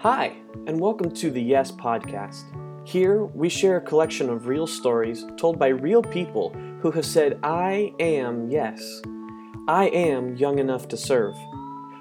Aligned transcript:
Hi, 0.00 0.36
and 0.66 0.78
welcome 0.78 1.10
to 1.12 1.30
the 1.30 1.40
Yes 1.42 1.72
Podcast. 1.72 2.44
Here, 2.86 3.24
we 3.24 3.48
share 3.48 3.78
a 3.78 3.80
collection 3.80 4.28
of 4.28 4.46
real 4.46 4.66
stories 4.66 5.24
told 5.38 5.58
by 5.58 5.68
real 5.68 6.02
people 6.02 6.50
who 6.82 6.90
have 6.90 7.06
said, 7.06 7.40
I 7.42 7.94
am 7.98 8.50
yes. 8.50 9.00
I 9.66 9.86
am 9.86 10.36
young 10.36 10.58
enough 10.58 10.86
to 10.88 10.98
serve. 10.98 11.34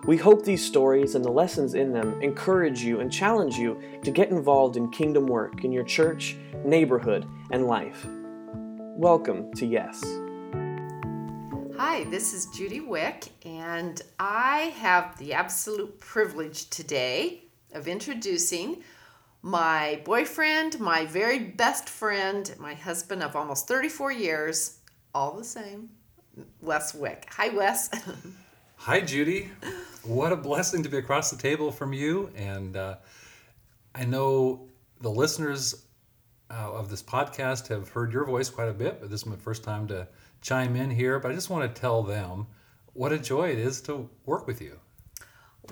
We 0.04 0.18
hope 0.18 0.44
these 0.44 0.64
stories 0.64 1.16
and 1.16 1.24
the 1.24 1.32
lessons 1.32 1.74
in 1.74 1.94
them 1.94 2.22
encourage 2.22 2.82
you 2.82 3.00
and 3.00 3.10
challenge 3.10 3.56
you 3.56 3.82
to 4.04 4.12
get 4.12 4.30
involved 4.30 4.76
in 4.76 4.92
kingdom 4.92 5.26
work 5.26 5.64
in 5.64 5.72
your 5.72 5.86
church, 5.86 6.36
neighborhood, 6.66 7.26
and 7.52 7.66
life. 7.66 8.06
Welcome 8.98 9.54
to 9.54 9.66
Yes. 9.66 10.04
Hi, 11.78 12.04
this 12.10 12.34
is 12.34 12.48
Judy 12.48 12.82
Wick, 12.82 13.30
and 13.46 14.02
I 14.20 14.74
have 14.80 15.18
the 15.18 15.34
absolute 15.34 15.98
privilege 16.02 16.70
today 16.70 17.45
of 17.76 17.88
introducing 17.88 18.82
my 19.42 20.02
boyfriend, 20.06 20.80
my 20.80 21.06
very 21.06 21.38
best 21.38 21.88
friend, 21.88 22.56
my 22.58 22.74
husband 22.74 23.22
of 23.22 23.36
almost 23.36 23.68
34 23.68 24.12
years, 24.12 24.80
all 25.14 25.34
the 25.34 25.44
same, 25.44 25.90
Wes 26.62 26.96
Wick. 26.96 27.28
Hi, 27.30 27.50
Wes. 27.50 27.90
Hi, 28.78 29.02
Judy. 29.02 29.52
What 30.04 30.32
a 30.32 30.36
blessing 30.36 30.84
to 30.84 30.90
be 30.90 30.98
across 30.98 31.30
the 31.30 31.38
table 31.38 31.72
from 31.72 31.94
you. 31.94 32.32
And 32.36 32.76
uh, 32.76 32.96
I 33.94 34.06
know 34.06 34.68
the 35.02 35.12
listeners 35.12 35.86
uh, 36.50 36.72
of 36.74 36.90
this 36.90 37.04
podcast 37.04 37.68
have 37.68 37.90
heard 37.90 38.14
your 38.14 38.26
voice 38.26 38.50
quite 38.50 38.70
a 38.70 38.74
bit, 38.74 39.00
but 39.00 39.10
this 39.10 39.22
is 39.22 39.26
my 39.26 39.36
first 39.36 39.64
time 39.64 39.88
to 39.88 40.08
chime 40.42 40.76
in 40.76 40.90
here. 40.90 41.20
But 41.20 41.32
I 41.32 41.36
just 41.36 41.50
want 41.50 41.74
to 41.74 41.82
tell 41.82 42.04
them 42.04 42.48
what 42.94 43.12
a 43.12 43.20
joy 43.20 43.50
it 43.50 43.60
is 43.60 43.82
to 43.82 44.10
work 44.26 44.48
with 44.48 44.62
you. 44.62 44.80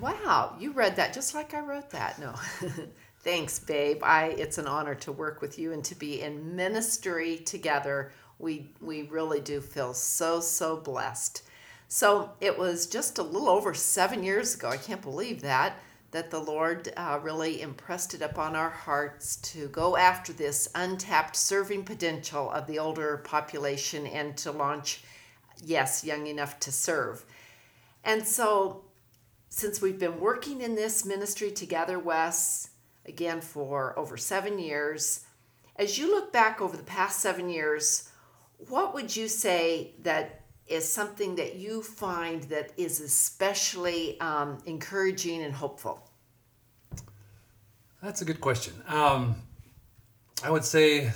Wow, 0.02 0.56
you 0.60 0.72
read 0.72 0.96
that 0.96 1.14
just 1.14 1.34
like 1.34 1.54
I 1.54 1.60
wrote 1.60 1.90
that. 1.92 2.20
No. 2.20 2.34
Thanks, 3.20 3.60
babe. 3.60 4.00
I 4.04 4.28
it's 4.38 4.58
an 4.58 4.68
honor 4.68 4.96
to 4.96 5.12
work 5.12 5.42
with 5.42 5.58
you 5.58 5.72
and 5.72 5.84
to 5.86 5.96
be 5.96 6.22
in 6.22 6.56
ministry 6.56 7.38
together. 7.38 8.12
We 8.40 8.72
we 8.82 9.04
really 9.04 9.40
do 9.40 9.62
feel 9.62 9.94
so 9.94 10.40
so 10.42 10.78
blessed. 10.78 11.44
So 11.88 12.32
it 12.42 12.58
was 12.58 12.88
just 12.88 13.18
a 13.20 13.24
little 13.24 13.50
over 13.50 13.74
seven 13.74 14.24
years 14.24 14.56
ago. 14.56 14.70
I 14.70 14.78
can't 14.78 15.02
believe 15.02 15.42
that 15.42 15.78
that 16.14 16.30
the 16.30 16.40
Lord 16.40 16.94
uh, 16.96 17.20
really 17.24 17.62
impressed 17.62 18.14
it 18.14 18.22
upon 18.22 18.56
our 18.56 18.70
hearts 18.70 19.36
to 19.38 19.68
go 19.70 19.98
after 19.98 20.32
this 20.32 20.70
untapped 20.76 21.36
serving 21.36 21.84
potential 21.86 22.52
of 22.52 22.68
the 22.68 22.78
older 22.78 23.18
population 23.18 24.06
and 24.06 24.38
to 24.38 24.52
launch, 24.52 25.04
yes, 25.64 26.04
young 26.04 26.28
enough 26.28 26.60
to 26.60 26.72
serve. 26.72 27.26
And 28.04 28.28
so, 28.28 28.84
since 29.54 29.84
we've 29.84 30.00
been 30.00 30.20
working 30.20 30.62
in 30.62 30.74
this 30.74 31.06
ministry 31.06 31.52
together, 31.52 32.00
Wes, 32.00 32.72
again 33.06 33.40
for 33.40 33.98
over 34.00 34.18
seven 34.18 34.58
years, 34.58 35.26
as 35.76 35.96
you 35.96 36.10
look 36.10 36.34
back 36.34 36.60
over 36.60 36.76
the 36.76 36.82
past 36.82 37.20
seven 37.20 37.48
years, 37.48 38.10
what 38.70 38.96
would 38.96 39.16
you 39.16 39.28
say 39.28 39.92
that 40.02 40.42
is 40.66 40.92
something 40.92 41.36
that 41.36 41.56
you 41.56 41.84
find 41.84 42.42
that 42.46 42.72
is 42.78 43.00
especially 43.00 44.20
um, 44.22 44.58
encouraging 44.66 45.44
and 45.44 45.54
hopeful? 45.54 46.10
That's 48.02 48.24
a 48.24 48.26
good 48.26 48.42
question. 48.42 48.74
Um, 48.88 49.36
I 50.44 50.50
would 50.50 50.66
say 50.66 51.12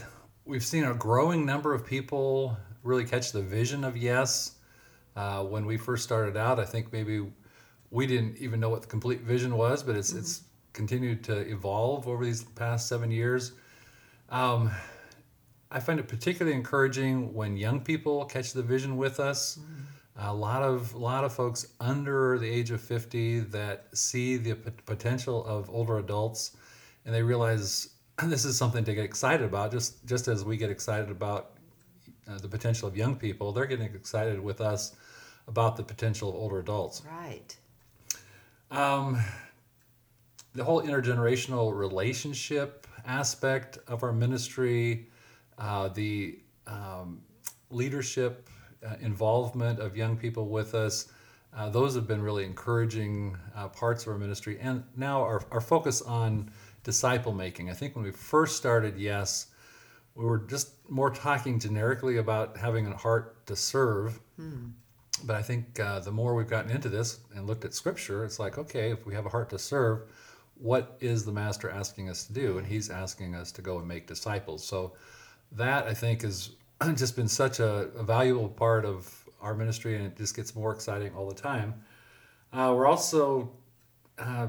we've 0.46 0.64
seen 0.64 0.84
a 0.84 0.94
growing 0.94 1.44
number 1.44 1.74
of 1.74 1.88
people 1.88 2.56
really 2.84 3.04
catch 3.04 3.32
the 3.32 3.42
vision 3.42 3.84
of 3.84 3.98
yes. 3.98 4.52
Uh, 5.16 5.44
when 5.44 5.66
we 5.66 5.76
first 5.76 6.04
started 6.04 6.38
out, 6.38 6.60
I 6.60 6.66
think 6.66 6.94
maybe 6.94 7.26
we 7.92 8.06
didn't 8.06 8.38
even 8.38 8.60
know 8.60 8.70
what 8.70 8.82
the 8.82 8.88
complete 8.88 9.22
vision 9.22 9.56
was, 9.56 9.84
but 9.84 9.96
it's 9.96 10.10
mm-hmm. 10.10 10.20
it's 10.20 10.44
continued 10.74 11.24
to 11.24 11.38
evolve 11.50 12.08
over 12.08 12.24
these 12.24 12.44
past 12.44 12.88
seven 12.88 13.10
years. 13.12 13.54
Um, 14.30 14.72
I 15.72 15.80
find 15.80 16.00
it 16.00 16.08
particularly 16.08 16.56
encouraging 16.56 17.34
when 17.34 17.58
young 17.58 17.82
people 17.82 18.26
catch 18.26 18.54
the 18.54 18.62
vision 18.62 18.98
with 18.98 19.20
us. 19.20 19.58
Mm-hmm. 19.58 19.82
A 20.20 20.34
lot 20.34 20.64
of 20.64 20.94
a 20.94 20.98
lot 20.98 21.24
of 21.24 21.34
folks 21.34 21.68
under 21.80 22.40
the 22.40 22.50
age 22.50 22.72
of 22.72 22.82
50 22.82 23.42
that 23.52 23.88
see 23.94 24.38
the 24.38 24.56
p- 24.56 24.72
potential 24.86 25.46
of 25.46 25.70
older 25.70 26.00
adults 26.00 26.58
and 27.06 27.14
they 27.14 27.24
realize 27.24 27.90
this 28.24 28.46
is 28.46 28.58
something 28.58 28.84
to 28.84 28.94
get 28.94 29.06
excited 29.06 29.46
about 29.46 29.72
just 29.72 30.06
just 30.06 30.28
as 30.28 30.44
we 30.44 30.58
get 30.58 30.70
excited 30.72 31.12
about 31.12 31.52
uh, 32.28 32.38
the 32.40 32.48
potential 32.48 32.88
of 32.88 32.98
young 32.98 33.16
people 33.16 33.52
they're 33.52 33.68
getting 33.68 33.86
excited 33.94 34.40
with 34.40 34.60
us 34.60 34.96
about 35.48 35.78
the 35.78 35.84
potential 35.84 36.30
of 36.30 36.36
older 36.36 36.60
adults 36.60 37.04
right 37.24 37.56
um, 38.72 39.20
the 40.54 40.64
whole 40.64 40.82
intergenerational 40.82 41.78
relationship 41.78 42.88
aspect 43.06 43.78
of 43.88 44.04
our 44.04 44.12
ministry 44.12 45.08
uh, 45.58 45.88
the 45.90 46.40
um, 46.68 47.22
leadership 47.70 48.50
uh, 48.86 48.96
involvement 49.02 49.80
of 49.80 49.98
young 49.98 50.16
people 50.16 50.48
with 50.48 50.76
us. 50.76 51.12
Uh, 51.56 51.70
those 51.70 51.96
have 51.96 52.08
been 52.08 52.22
really 52.22 52.44
encouraging 52.44 53.36
uh, 53.56 53.68
parts 53.70 54.04
of 54.04 54.10
our 54.10 54.18
ministry. 54.20 54.60
And 54.60 54.84
now 54.96 55.22
our, 55.22 55.44
our 55.52 55.62
focus 55.62 56.02
on 56.02 56.52
disciple 56.84 57.34
making. 57.34 57.70
I 57.70 57.74
think 57.74 57.96
when 57.96 58.06
we 58.06 58.12
first 58.12 58.58
started, 58.58 58.98
yes, 58.98 59.48
we 60.16 60.26
were 60.26 60.40
just 60.40 60.74
more 60.90 61.10
talking 61.10 61.60
generically 61.60 62.18
about 62.18 62.58
having 62.58 62.88
a 62.88 62.96
heart 62.96 63.46
to 63.48 63.56
serve. 63.56 64.20
Hmm. 64.36 64.68
But 65.26 65.36
I 65.36 65.42
think 65.42 65.80
uh, 65.80 66.00
the 66.00 66.12
more 66.12 66.36
we've 66.36 66.50
gotten 66.50 66.72
into 66.72 66.90
this 66.90 67.20
and 67.36 67.48
looked 67.48 67.66
at 67.66 67.74
scripture, 67.74 68.24
it's 68.24 68.40
like, 68.40 68.58
okay, 68.58 68.92
if 68.92 69.06
we 69.06 69.14
have 69.14 69.26
a 69.26 69.30
heart 69.30 69.50
to 69.50 69.60
serve, 69.60 70.04
what 70.60 70.98
is 71.00 71.26
the 71.26 71.32
master 71.32 71.70
asking 71.70 72.10
us 72.10 72.26
to 72.26 72.34
do? 72.34 72.58
And 72.58 72.68
he's 72.68 72.90
asking 72.90 73.36
us 73.36 73.52
to 73.54 73.62
go 73.62 73.78
and 73.80 73.88
make 73.88 74.08
disciples. 74.08 74.66
So 74.66 74.94
that 75.54 75.86
I 75.86 75.94
think 75.94 76.22
has 76.22 76.52
just 76.96 77.16
been 77.16 77.28
such 77.28 77.60
a, 77.60 77.90
a, 77.96 78.04
valuable 78.04 78.50
part 78.50 78.86
of 78.86 79.26
our 79.42 79.54
ministry, 79.54 79.96
and 79.96 80.06
it 80.06 80.18
just 80.18 80.36
gets 80.36 80.56
more 80.56 80.74
exciting 80.74 81.14
all 81.16 81.28
the 81.28 81.36
time. 81.36 81.74
Uh, 82.52 82.74
we're 82.76 82.88
also 82.88 83.52
uh, 84.18 84.48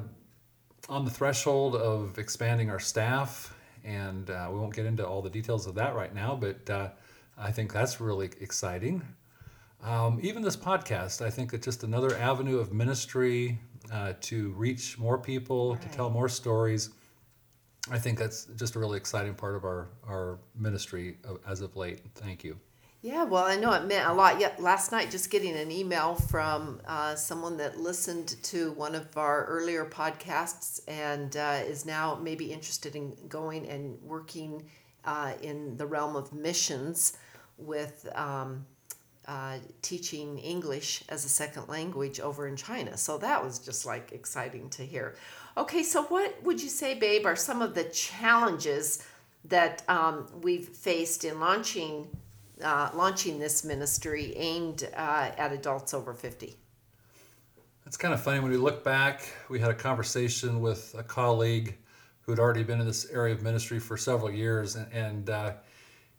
on 0.88 1.04
the 1.04 1.10
threshold 1.10 1.76
of 1.76 2.18
expanding 2.18 2.70
our 2.70 2.80
staff, 2.80 3.54
and 3.84 4.30
uh, 4.30 4.48
we 4.50 4.58
won't 4.58 4.74
get 4.74 4.86
into 4.86 5.06
all 5.06 5.22
the 5.22 5.30
details 5.30 5.66
of 5.66 5.74
that 5.74 5.94
right 5.94 6.14
now, 6.14 6.34
but 6.34 6.68
uh, 6.70 6.88
I 7.36 7.52
think 7.52 7.72
that's 7.72 8.00
really 8.00 8.30
exciting. 8.40 9.02
Um, 9.82 10.18
even 10.22 10.42
this 10.42 10.56
podcast, 10.56 11.24
I 11.24 11.30
think 11.30 11.52
it's 11.52 11.64
just 11.64 11.84
another 11.84 12.16
avenue 12.16 12.58
of 12.58 12.72
ministry 12.72 13.60
uh, 13.92 14.14
to 14.22 14.50
reach 14.52 14.98
more 14.98 15.18
people, 15.18 15.74
right. 15.74 15.82
to 15.82 15.88
tell 15.88 16.10
more 16.10 16.28
stories 16.28 16.90
I 17.90 17.98
think 17.98 18.18
that's 18.18 18.44
just 18.56 18.76
a 18.76 18.78
really 18.78 18.98
exciting 18.98 19.34
part 19.34 19.56
of 19.56 19.64
our, 19.64 19.88
our 20.06 20.38
ministry 20.54 21.16
as 21.46 21.60
of 21.60 21.76
late. 21.76 22.00
Thank 22.14 22.44
you. 22.44 22.58
Yeah, 23.00 23.24
well, 23.24 23.44
I 23.44 23.56
know 23.56 23.72
it 23.72 23.84
meant 23.86 24.08
a 24.08 24.12
lot. 24.12 24.40
Yet 24.40 24.60
last 24.60 24.90
night, 24.90 25.10
just 25.10 25.30
getting 25.30 25.56
an 25.56 25.70
email 25.70 26.16
from 26.16 26.80
uh, 26.86 27.14
someone 27.14 27.56
that 27.58 27.78
listened 27.78 28.36
to 28.44 28.72
one 28.72 28.94
of 28.94 29.16
our 29.16 29.44
earlier 29.44 29.84
podcasts 29.84 30.80
and 30.88 31.36
uh, 31.36 31.60
is 31.64 31.86
now 31.86 32.18
maybe 32.20 32.52
interested 32.52 32.96
in 32.96 33.16
going 33.28 33.68
and 33.68 34.02
working 34.02 34.68
uh, 35.04 35.32
in 35.42 35.76
the 35.76 35.86
realm 35.86 36.16
of 36.16 36.32
missions 36.32 37.16
with 37.56 38.08
um, 38.16 38.66
uh, 39.28 39.58
teaching 39.82 40.38
English 40.38 41.04
as 41.10 41.26
a 41.26 41.28
second 41.28 41.68
language 41.68 42.18
over 42.18 42.48
in 42.48 42.56
China. 42.56 42.96
So 42.96 43.18
that 43.18 43.44
was 43.44 43.58
just 43.58 43.84
like 43.84 44.10
exciting 44.12 44.70
to 44.70 44.82
hear. 44.82 45.16
Okay, 45.56 45.82
so 45.82 46.04
what 46.04 46.42
would 46.42 46.62
you 46.62 46.70
say, 46.70 46.94
babe, 46.94 47.26
are 47.26 47.36
some 47.36 47.60
of 47.60 47.74
the 47.74 47.84
challenges 47.84 49.06
that 49.44 49.82
um, 49.88 50.26
we've 50.40 50.68
faced 50.68 51.24
in 51.24 51.38
launching 51.40 52.08
uh, 52.64 52.90
launching 52.92 53.38
this 53.38 53.64
ministry 53.64 54.34
aimed 54.34 54.88
uh, 54.96 55.30
at 55.36 55.52
adults 55.52 55.94
over 55.94 56.12
50? 56.14 56.56
It's 57.86 57.96
kind 57.96 58.12
of 58.12 58.20
funny 58.20 58.40
when 58.40 58.50
we 58.50 58.56
look 58.56 58.82
back. 58.82 59.30
We 59.48 59.60
had 59.60 59.70
a 59.70 59.74
conversation 59.74 60.60
with 60.60 60.94
a 60.98 61.02
colleague 61.02 61.76
who 62.22 62.32
had 62.32 62.38
already 62.38 62.62
been 62.62 62.80
in 62.80 62.86
this 62.86 63.10
area 63.10 63.34
of 63.34 63.42
ministry 63.42 63.78
for 63.78 63.96
several 63.96 64.30
years, 64.30 64.76
and, 64.76 64.92
and 64.92 65.30
uh, 65.30 65.52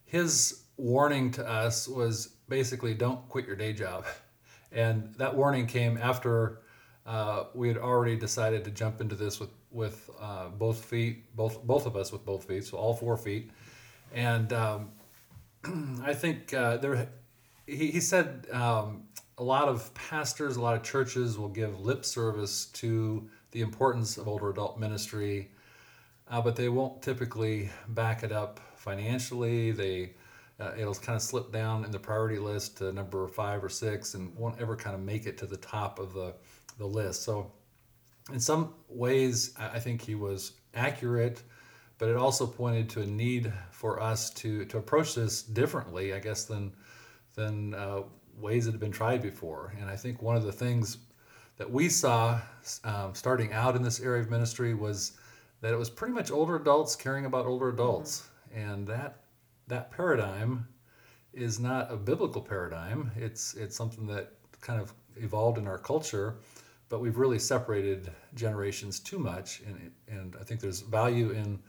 his 0.06 0.64
warning 0.78 1.30
to 1.32 1.48
us 1.48 1.88
was 1.88 2.36
basically 2.50 2.94
don't 2.94 3.28
quit 3.30 3.46
your 3.46 3.56
day 3.56 3.74
job. 3.74 4.06
And 4.72 5.16
that 5.16 5.36
warning 5.36 5.66
came 5.66 5.98
after 5.98 6.60
uh, 7.10 7.46
we 7.56 7.68
had 7.68 7.78
already 7.78 8.16
decided 8.16 8.64
to 8.66 8.70
jump 8.70 9.02
into 9.02 9.16
this 9.16 9.40
with 9.40 9.50
with 9.72 10.12
uh, 10.22 10.50
both 10.50 10.86
feet, 10.86 11.36
both 11.36 11.64
both 11.64 11.88
of 11.88 11.96
us 11.96 12.12
with 12.12 12.24
both 12.24 12.44
feet, 12.46 12.66
so 12.66 12.78
all 12.78 12.94
four 12.94 13.18
feet. 13.18 13.50
And 14.14 14.54
um, 14.54 14.92
I 16.04 16.14
think 16.14 16.54
uh, 16.54 16.78
there, 16.78 17.10
he, 17.66 17.88
he 17.88 18.00
said 18.00 18.46
um, 18.52 19.06
a 19.40 19.44
lot 19.44 19.68
of 19.68 19.92
pastors, 19.96 20.56
a 20.56 20.62
lot 20.62 20.76
of 20.76 20.84
churches 20.84 21.38
will 21.38 21.50
give 21.50 21.80
lip 21.80 22.06
service 22.06 22.66
to 22.74 23.28
the 23.52 23.62
importance 23.62 24.18
of 24.18 24.28
older 24.28 24.50
adult 24.52 24.80
ministry, 24.80 25.50
uh, 26.30 26.42
but 26.42 26.56
they 26.56 26.70
won't 26.70 27.02
typically 27.02 27.72
back 27.88 28.22
it 28.22 28.32
up 28.32 28.60
financially. 28.76 29.72
They 29.72 30.14
uh, 30.60 30.72
it'll 30.78 30.94
kind 30.96 31.16
of 31.16 31.22
slip 31.22 31.52
down 31.52 31.86
in 31.86 31.92
the 31.92 32.00
priority 32.00 32.40
list 32.40 32.78
to 32.78 32.92
number 32.92 33.28
five 33.28 33.64
or 33.64 33.70
six 33.70 34.14
and 34.14 34.36
won't 34.36 34.60
ever 34.60 34.76
kind 34.76 34.96
of 34.96 35.02
make 35.02 35.26
it 35.26 35.38
to 35.38 35.46
the 35.46 35.58
top 35.58 36.00
of 36.00 36.14
the 36.14 36.34
the 36.78 36.86
list. 36.86 37.24
So 37.24 37.52
in 38.32 38.40
some 38.40 38.74
ways, 38.88 39.54
I 39.58 39.80
think 39.80 40.02
he 40.02 40.16
was 40.16 40.54
accurate, 40.74 41.44
but 41.98 42.10
it 42.10 42.16
also 42.16 42.48
pointed 42.48 42.90
to 42.92 43.02
a 43.02 43.06
need 43.06 43.52
for 43.72 44.02
us 44.02 44.30
to, 44.36 44.66
to 44.66 44.78
approach 44.78 45.16
this 45.16 45.42
differently, 45.42 46.14
I 46.14 46.20
guess, 46.20 46.46
than, 46.46 46.74
than 47.36 47.74
uh, 47.74 48.04
ways 48.38 48.66
that 48.66 48.72
have 48.72 48.80
been 48.80 48.92
tried 48.92 49.22
before. 49.22 49.74
And 49.80 49.90
I 49.90 49.96
think 49.96 50.22
one 50.22 50.36
of 50.36 50.44
the 50.44 50.52
things 50.52 50.98
that 51.58 51.70
we 51.70 51.90
saw 51.90 52.40
um, 52.84 53.14
starting 53.14 53.52
out 53.52 53.76
in 53.76 53.82
this 53.82 54.00
area 54.00 54.22
of 54.22 54.30
ministry 54.30 54.74
was 54.74 55.14
that 55.62 55.74
it 55.74 55.78
was 55.78 55.90
pretty 55.90 56.14
much 56.14 56.32
older 56.32 56.56
adults 56.56 56.96
caring 56.96 57.26
about 57.26 57.46
older 57.46 57.70
adults. 57.70 58.30
Mm-hmm. 58.54 58.70
And 58.70 58.88
that, 58.88 59.24
that 59.70 59.92
paradigm 59.92 60.68
is 61.34 61.60
not 61.60 61.92
a 61.92 61.96
biblical 61.96 62.42
paradigm. 62.42 63.12
It's, 63.16 63.54
it's 63.56 63.76
something 63.76 64.06
that 64.08 64.34
kind 64.62 64.82
of 64.82 64.94
evolved 65.16 65.58
in 65.58 65.68
our 65.68 65.78
culture 65.78 66.38
but 66.90 67.00
we've 67.02 67.18
really 67.18 67.40
separated 67.40 68.12
generations 68.34 69.00
too 69.00 69.20
much, 69.20 69.62
and 69.62 69.92
and 70.08 70.36
I 70.40 70.44
think 70.44 70.60
there's 70.60 70.82
value 70.82 71.30
in 71.32 71.60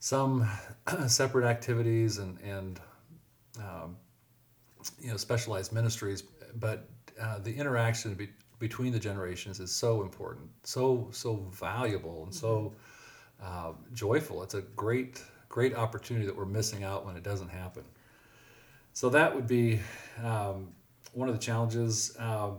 some 0.00 0.48
separate 1.06 1.46
activities 1.46 2.18
and 2.18 2.40
and 2.40 2.80
um, 3.58 3.96
you 4.98 5.10
know 5.10 5.18
specialized 5.18 5.72
ministries, 5.72 6.22
but 6.56 6.88
uh, 7.20 7.38
the 7.38 7.54
interaction 7.54 8.14
be, 8.14 8.30
between 8.58 8.92
the 8.92 8.98
generations 8.98 9.60
is 9.60 9.70
so 9.70 10.02
important, 10.02 10.48
so 10.64 11.08
so 11.12 11.46
valuable, 11.52 12.24
and 12.24 12.34
so 12.34 12.74
uh, 13.42 13.72
joyful. 13.92 14.42
It's 14.42 14.54
a 14.54 14.62
great 14.62 15.22
great 15.58 15.74
opportunity 15.74 16.24
that 16.24 16.36
we're 16.36 16.44
missing 16.44 16.84
out 16.84 17.04
when 17.04 17.16
it 17.16 17.24
doesn't 17.24 17.48
happen. 17.48 17.82
So 18.92 19.08
that 19.08 19.34
would 19.34 19.48
be 19.48 19.80
um, 20.22 20.68
one 21.12 21.28
of 21.28 21.34
the 21.34 21.40
challenges. 21.40 22.16
Uh, 22.16 22.50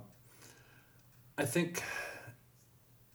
I 1.38 1.46
think 1.46 1.82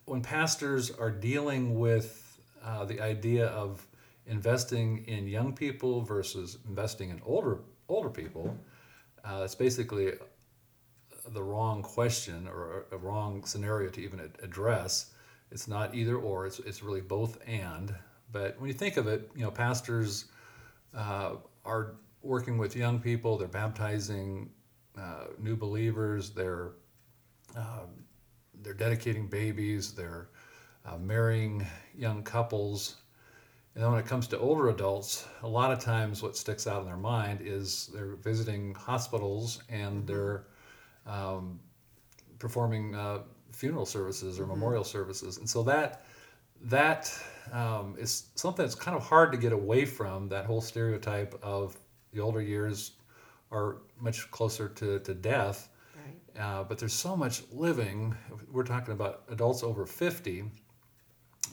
when 0.06 0.22
pastors 0.22 0.90
are 0.90 1.10
dealing 1.10 1.78
with 1.78 2.40
uh, 2.64 2.86
the 2.86 2.98
idea 3.02 3.48
of 3.48 3.86
investing 4.26 5.04
in 5.06 5.26
young 5.26 5.52
people 5.52 6.00
versus 6.00 6.56
investing 6.66 7.10
in 7.10 7.20
older 7.26 7.58
older 7.86 8.08
people, 8.08 8.56
uh, 9.22 9.42
it's 9.44 9.54
basically 9.54 10.14
the 11.28 11.42
wrong 11.42 11.82
question 11.82 12.48
or 12.48 12.86
a 12.90 12.96
wrong 12.96 13.44
scenario 13.44 13.90
to 13.90 14.00
even 14.00 14.18
address. 14.42 15.10
It's 15.50 15.68
not 15.68 15.94
either 15.94 16.16
or. 16.16 16.46
It's 16.46 16.58
it's 16.60 16.82
really 16.82 17.02
both 17.02 17.36
and. 17.46 17.94
But 18.34 18.60
when 18.60 18.68
you 18.68 18.74
think 18.74 18.98
of 18.98 19.06
it, 19.06 19.30
you 19.34 19.44
know, 19.44 19.50
pastors 19.50 20.26
uh, 20.94 21.36
are 21.64 21.94
working 22.22 22.58
with 22.58 22.74
young 22.74 22.98
people. 22.98 23.38
They're 23.38 23.48
baptizing 23.48 24.50
uh, 24.98 25.26
new 25.38 25.56
believers. 25.56 26.30
They're 26.30 26.72
uh, 27.56 27.86
they're 28.62 28.74
dedicating 28.74 29.28
babies, 29.28 29.92
they're 29.92 30.28
uh, 30.84 30.96
marrying 30.96 31.64
young 31.96 32.22
couples. 32.22 32.96
And 33.74 33.82
then 33.82 33.90
when 33.90 34.00
it 34.00 34.06
comes 34.06 34.26
to 34.28 34.38
older 34.38 34.70
adults, 34.70 35.26
a 35.42 35.48
lot 35.48 35.72
of 35.72 35.80
times 35.80 36.22
what 36.22 36.36
sticks 36.36 36.66
out 36.66 36.80
in 36.80 36.86
their 36.86 36.96
mind 36.96 37.40
is 37.42 37.90
they're 37.92 38.16
visiting 38.16 38.74
hospitals 38.74 39.62
and 39.68 39.98
mm-hmm. 39.98 40.06
they're 40.06 40.46
um, 41.06 41.60
performing 42.38 42.94
uh, 42.94 43.18
funeral 43.52 43.86
services 43.86 44.38
or 44.38 44.44
mm-hmm. 44.44 44.52
memorial 44.52 44.84
services. 44.84 45.38
And 45.38 45.48
so 45.48 45.62
that 45.64 46.04
that 46.64 47.12
um, 47.52 47.94
is 47.98 48.28
something 48.34 48.64
that's 48.64 48.74
kind 48.74 48.96
of 48.96 49.02
hard 49.02 49.32
to 49.32 49.38
get 49.38 49.52
away 49.52 49.84
from. 49.84 50.28
That 50.28 50.46
whole 50.46 50.60
stereotype 50.60 51.38
of 51.42 51.76
the 52.12 52.20
older 52.20 52.40
years 52.40 52.92
are 53.50 53.78
much 54.00 54.30
closer 54.30 54.68
to, 54.68 54.98
to 55.00 55.14
death. 55.14 55.68
Uh, 56.38 56.64
but 56.64 56.78
there's 56.78 56.94
so 56.94 57.16
much 57.16 57.42
living. 57.52 58.16
We're 58.50 58.64
talking 58.64 58.92
about 58.92 59.22
adults 59.30 59.62
over 59.62 59.86
50. 59.86 60.44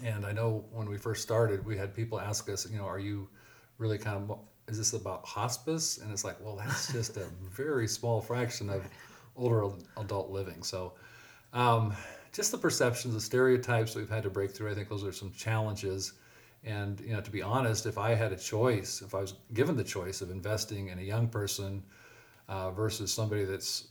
And 0.03 0.25
I 0.25 0.31
know 0.31 0.65
when 0.71 0.89
we 0.89 0.97
first 0.97 1.21
started, 1.21 1.63
we 1.65 1.77
had 1.77 1.93
people 1.93 2.19
ask 2.19 2.49
us, 2.49 2.67
you 2.69 2.77
know, 2.77 2.85
are 2.85 2.99
you 2.99 3.29
really 3.77 3.97
kind 3.97 4.29
of, 4.29 4.39
is 4.67 4.77
this 4.77 4.93
about 4.93 5.25
hospice? 5.25 5.99
And 5.99 6.11
it's 6.11 6.23
like, 6.23 6.37
well, 6.41 6.55
that's 6.55 6.91
just 6.91 7.17
a 7.17 7.27
very 7.43 7.87
small 7.87 8.21
fraction 8.21 8.69
of 8.69 8.83
older 9.35 9.69
adult 9.97 10.31
living. 10.31 10.63
So 10.63 10.93
um, 11.53 11.93
just 12.31 12.51
the 12.51 12.57
perceptions, 12.57 13.13
the 13.13 13.21
stereotypes 13.21 13.95
we've 13.95 14.09
had 14.09 14.23
to 14.23 14.29
break 14.29 14.51
through, 14.51 14.71
I 14.71 14.75
think 14.75 14.89
those 14.89 15.03
are 15.03 15.11
some 15.11 15.31
challenges. 15.31 16.13
And, 16.63 16.99
you 17.01 17.13
know, 17.13 17.21
to 17.21 17.31
be 17.31 17.41
honest, 17.41 17.85
if 17.85 17.97
I 17.97 18.13
had 18.13 18.31
a 18.31 18.37
choice, 18.37 19.01
if 19.01 19.15
I 19.15 19.21
was 19.21 19.33
given 19.53 19.75
the 19.75 19.83
choice 19.83 20.21
of 20.21 20.29
investing 20.29 20.89
in 20.89 20.99
a 20.99 21.01
young 21.01 21.27
person 21.27 21.83
uh, 22.47 22.71
versus 22.71 23.11
somebody 23.11 23.45
that's 23.45 23.87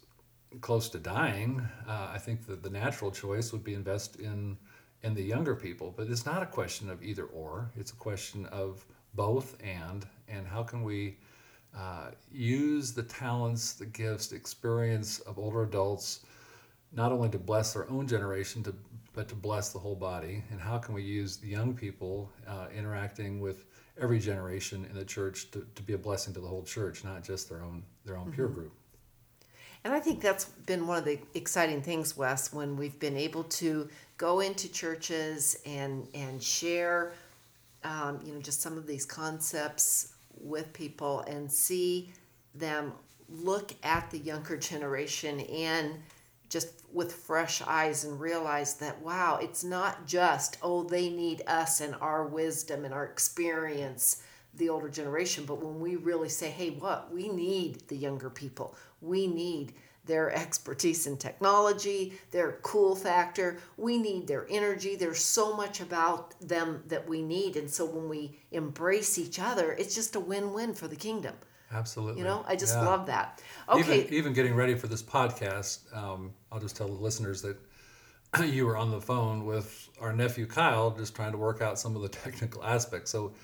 close 0.61 0.89
to 0.91 0.99
dying, 0.99 1.67
uh, 1.87 2.11
I 2.13 2.19
think 2.19 2.47
that 2.47 2.63
the 2.63 2.71
natural 2.71 3.11
choice 3.11 3.53
would 3.53 3.65
be 3.65 3.75
invest 3.75 4.17
in 4.17 4.57
in 5.03 5.15
the 5.15 5.23
younger 5.23 5.55
people. 5.55 5.95
But 5.97 6.09
it's 6.09 6.27
not 6.27 6.43
a 6.43 6.47
question 6.47 6.91
of 6.91 7.03
either 7.03 7.25
or. 7.25 7.71
It's 7.75 7.93
a 7.93 7.97
question 7.97 8.45
of 8.47 8.85
both 9.15 9.57
and 9.63 10.07
and 10.29 10.47
how 10.47 10.63
can 10.63 10.83
we 10.83 11.17
uh, 11.77 12.11
use 12.31 12.93
the 12.93 13.03
talents, 13.03 13.73
the 13.73 13.87
gifts, 13.87 14.29
the 14.29 14.37
experience 14.37 15.21
of 15.21 15.39
older 15.39 15.63
adults, 15.63 16.21
not 16.93 17.13
only 17.13 17.29
to 17.31 17.39
bless 17.39 17.73
their 17.73 17.89
own 17.91 18.07
generation, 18.07 18.63
to 18.65 18.75
but 19.13 19.29
to 19.29 19.35
bless 19.35 19.71
the 19.71 19.79
whole 19.79 19.97
body. 19.97 20.43
And 20.51 20.61
how 20.61 20.79
can 20.79 20.95
we 20.95 21.03
use 21.03 21.37
the 21.37 21.49
young 21.49 21.75
people 21.75 22.31
uh, 22.47 22.67
interacting 22.75 23.41
with 23.41 23.65
every 24.01 24.19
generation 24.19 24.87
in 24.89 24.97
the 24.97 25.05
church 25.05 25.51
to, 25.51 25.67
to 25.75 25.83
be 25.83 25.95
a 25.95 25.99
blessing 25.99 26.33
to 26.35 26.41
the 26.41 26.47
whole 26.47 26.63
church, 26.63 27.05
not 27.05 27.23
just 27.23 27.49
their 27.49 27.63
own 27.63 27.83
their 28.05 28.17
own 28.17 28.27
mm-hmm. 28.27 28.37
peer 28.37 28.49
group. 28.49 28.73
And 29.83 29.95
I 29.95 30.01
think 30.01 30.21
that's 30.21 30.45
been 30.45 30.87
one 30.87 30.99
of 30.99 31.05
the 31.05 31.19
exciting 31.35 31.81
things, 31.83 32.17
Wes, 32.17 32.53
when 32.53 32.77
we've 32.77 32.99
been 32.99 33.17
able 33.17 33.45
to 33.45 33.89
go 34.19 34.41
into 34.41 34.71
churches 34.71 35.59
and 35.67 36.07
and 36.15 36.43
share, 36.43 37.13
um, 37.85 38.21
you 38.25 38.33
know, 38.33 38.41
just 38.41 38.61
some 38.61 38.77
of 38.77 38.87
these 38.87 39.05
concepts 39.05 40.13
with 40.41 40.73
people 40.73 41.21
and 41.23 41.51
see 41.51 42.11
them 42.55 42.93
look 43.29 43.73
at 43.83 44.11
the 44.11 44.19
younger 44.19 44.57
generation 44.57 45.41
and 45.41 45.95
just 46.51 46.83
with 46.93 47.13
fresh 47.13 47.63
eyes 47.63 48.05
and 48.05 48.21
realize 48.21 48.75
that 48.75 49.01
wow 49.01 49.39
it's 49.41 49.65
not 49.65 50.07
just 50.07 50.59
oh 50.63 50.83
they 50.83 51.09
need 51.09 51.43
us 51.47 51.81
and 51.81 51.95
our 52.01 52.27
wisdom 52.27 52.85
and 52.85 52.93
our 52.93 53.07
experience 53.07 54.23
the 54.55 54.69
older 54.69 54.89
generation 54.89 55.45
but 55.47 55.65
when 55.65 55.81
we 55.81 55.97
really 55.97 56.29
say 56.29 56.51
hey 56.51 56.71
what 56.71 57.11
we 57.13 57.29
need 57.29 57.81
the 57.89 57.97
younger 57.97 58.29
people 58.29 58.77
we 59.01 59.27
need 59.27 59.73
their 60.07 60.33
expertise 60.33 61.07
in 61.07 61.17
technology, 61.17 62.15
their 62.31 62.59
cool 62.63 62.97
factor. 62.97 63.59
We 63.77 63.99
need 63.99 64.27
their 64.27 64.47
energy. 64.51 64.97
There's 64.97 65.25
so 65.25 65.55
much 65.57 65.81
about 65.81 66.35
them 66.41 66.83
that 66.89 67.09
we 67.09 67.23
need. 67.23 67.57
And 67.57 67.71
so 67.71 67.85
when 67.85 68.09
we 68.09 68.39
embrace 68.51 69.19
each 69.19 69.39
other, 69.39 69.73
it's 69.73 69.95
just 69.95 70.17
a 70.17 70.21
win 70.21 70.53
win 70.53 70.75
for 70.75 70.89
the 70.89 70.97
kingdom. 70.97 71.35
Absolutely. 71.73 72.21
You 72.21 72.27
know, 72.27 72.45
I 72.49 72.57
just 72.57 72.75
yeah. 72.75 72.87
love 72.87 73.07
that. 73.07 73.41
Okay. 73.69 74.01
Even, 74.01 74.15
even, 74.15 74.33
getting 74.33 74.55
ready 74.55 74.75
for 74.75 74.89
this 74.89 75.03
podcast, 75.03 75.81
um, 75.97 76.33
I'll 76.51 76.61
just 76.61 76.77
tell 76.77 76.89
the 76.89 76.95
listeners 76.95 77.43
that 77.43 77.57
you 78.45 78.67
were 78.67 78.77
on 78.77 78.91
the 78.91 79.01
phone 79.01 79.47
with 79.47 79.89
our 80.01 80.13
nephew 80.13 80.47
Kyle, 80.47 80.91
just 80.91 81.15
trying 81.15 81.33
to 81.33 81.39
work 81.39 81.63
out 81.63 81.79
some 81.79 81.95
of 81.95 82.03
the 82.03 82.09
technical 82.25 82.65
aspects. 82.65 83.11
So 83.11 83.35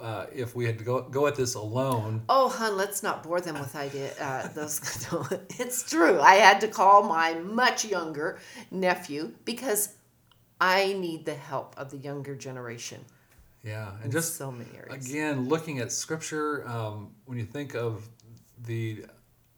uh, 0.00 0.26
if 0.34 0.54
we 0.56 0.64
had 0.64 0.78
to 0.78 0.84
go 0.84 1.02
go 1.02 1.26
at 1.26 1.36
this 1.36 1.54
alone. 1.54 2.22
Oh, 2.28 2.48
hun, 2.48 2.76
let's 2.76 3.02
not 3.02 3.22
bore 3.22 3.40
them 3.40 3.58
with 3.58 3.76
idea. 3.76 4.10
Uh, 4.20 4.48
those, 4.48 4.80
it's 5.58 5.88
true. 5.88 6.20
I 6.20 6.34
had 6.36 6.60
to 6.62 6.68
call 6.68 7.04
my 7.04 7.34
much 7.34 7.84
younger 7.84 8.38
nephew 8.70 9.32
because 9.44 9.94
I 10.60 10.94
need 10.94 11.24
the 11.24 11.34
help 11.34 11.74
of 11.78 11.90
the 11.90 11.98
younger 11.98 12.34
generation. 12.34 13.04
Yeah, 13.66 13.90
and 14.02 14.12
just 14.12 14.36
so 14.36 14.52
many 14.52 14.70
areas. 14.76 15.08
Again, 15.08 15.48
looking 15.48 15.80
at 15.80 15.90
scripture, 15.90 16.66
um, 16.68 17.10
when 17.24 17.36
you 17.36 17.44
think 17.44 17.74
of 17.74 18.08
the 18.64 19.04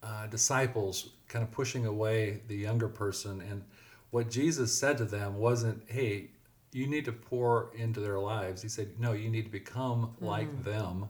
uh, 0.03 0.27
disciples 0.29 1.11
kind 1.29 1.43
of 1.43 1.51
pushing 1.51 1.85
away 1.85 2.41
the 2.49 2.57
younger 2.57 2.89
person, 2.89 3.43
and 3.43 3.63
what 4.11 4.31
Jesus 4.31 4.73
said 4.77 4.97
to 4.99 5.05
them 5.05 5.37
wasn't, 5.37 5.83
"Hey, 5.87 6.31
you 6.73 6.87
need 6.87 7.05
to 7.05 7.13
pour 7.13 7.71
into 7.75 8.01
their 8.01 8.19
lives. 8.19 8.63
He 8.63 8.69
said, 8.69 8.99
no, 8.99 9.13
you 9.13 9.31
need 9.31 9.45
to 9.45 9.51
become 9.51 10.09
mm-hmm. 10.17 10.25
like 10.25 10.65
them. 10.65 11.09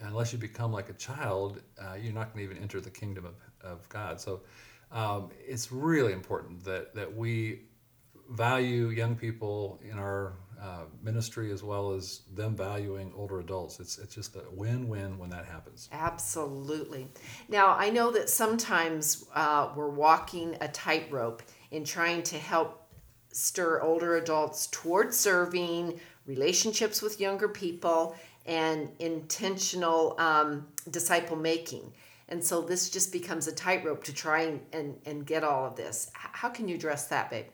Unless 0.00 0.32
you 0.32 0.38
become 0.38 0.72
like 0.72 0.90
a 0.90 0.94
child, 0.94 1.62
uh, 1.80 1.94
you're 1.94 2.12
not 2.12 2.34
going 2.34 2.46
to 2.46 2.52
even 2.52 2.62
enter 2.62 2.80
the 2.80 2.90
kingdom 2.90 3.24
of, 3.24 3.34
of 3.62 3.88
God. 3.88 4.20
So 4.20 4.40
um, 4.92 5.30
it's 5.46 5.72
really 5.72 6.12
important 6.12 6.64
that, 6.64 6.94
that 6.94 7.14
we 7.16 7.60
value 8.30 8.88
young 8.88 9.14
people 9.14 9.80
in 9.88 9.98
our 9.98 10.34
uh, 10.60 10.84
ministry 11.02 11.52
as 11.52 11.62
well 11.62 11.92
as 11.92 12.22
them 12.34 12.56
valuing 12.56 13.12
older 13.16 13.40
adults. 13.40 13.80
It's, 13.80 13.98
it's 13.98 14.14
just 14.14 14.36
a 14.36 14.42
win 14.52 14.88
win 14.88 15.18
when 15.18 15.30
that 15.30 15.44
happens. 15.46 15.88
Absolutely. 15.92 17.08
Now, 17.48 17.74
I 17.74 17.90
know 17.90 18.10
that 18.12 18.30
sometimes 18.30 19.26
uh, 19.34 19.70
we're 19.76 19.90
walking 19.90 20.56
a 20.60 20.68
tightrope 20.68 21.42
in 21.70 21.84
trying 21.84 22.22
to 22.24 22.38
help 22.38 22.88
stir 23.32 23.80
older 23.82 24.16
adults 24.16 24.68
toward 24.68 25.12
serving, 25.12 26.00
relationships 26.26 27.02
with 27.02 27.20
younger 27.20 27.48
people, 27.48 28.16
and 28.46 28.88
intentional 28.98 30.14
um, 30.18 30.66
disciple 30.90 31.36
making. 31.36 31.92
And 32.28 32.42
so 32.42 32.60
this 32.60 32.90
just 32.90 33.12
becomes 33.12 33.46
a 33.46 33.52
tightrope 33.52 34.02
to 34.04 34.12
try 34.12 34.42
and, 34.42 34.60
and, 34.72 34.96
and 35.04 35.26
get 35.26 35.44
all 35.44 35.64
of 35.64 35.76
this. 35.76 36.10
How 36.14 36.48
can 36.48 36.66
you 36.66 36.74
address 36.74 37.06
that, 37.08 37.30
babe? 37.30 37.46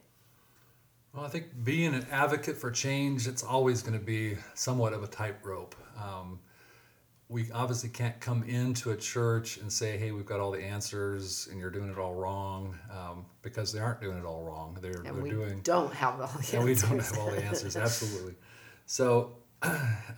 Well, 1.14 1.24
I 1.24 1.28
think 1.28 1.64
being 1.64 1.94
an 1.94 2.06
advocate 2.10 2.56
for 2.56 2.70
change, 2.70 3.26
it's 3.26 3.42
always 3.42 3.82
going 3.82 3.98
to 3.98 4.04
be 4.04 4.38
somewhat 4.54 4.94
of 4.94 5.02
a 5.02 5.06
tightrope. 5.06 5.74
Um, 6.02 6.40
we 7.28 7.50
obviously 7.52 7.88
can't 7.90 8.18
come 8.20 8.42
into 8.44 8.90
a 8.90 8.96
church 8.96 9.58
and 9.58 9.70
say, 9.70 9.98
"Hey, 9.98 10.10
we've 10.10 10.26
got 10.26 10.40
all 10.40 10.50
the 10.50 10.62
answers, 10.62 11.48
and 11.50 11.60
you're 11.60 11.70
doing 11.70 11.90
it 11.90 11.98
all 11.98 12.14
wrong," 12.14 12.78
um, 12.90 13.26
because 13.42 13.72
they 13.72 13.80
aren't 13.80 14.00
doing 14.00 14.18
it 14.18 14.24
all 14.24 14.42
wrong. 14.42 14.78
They're, 14.80 14.92
And 14.92 15.16
they're 15.16 15.22
we 15.22 15.30
doing 15.30 15.60
don't 15.62 15.92
have 15.94 16.20
all 16.20 16.26
the 16.26 16.34
answers. 16.34 16.52
and 16.54 16.64
we 16.64 16.74
don't 16.74 16.98
have 16.98 17.18
all 17.18 17.30
the 17.30 17.42
answers 17.42 17.76
absolutely 17.76 18.34
so 18.86 19.36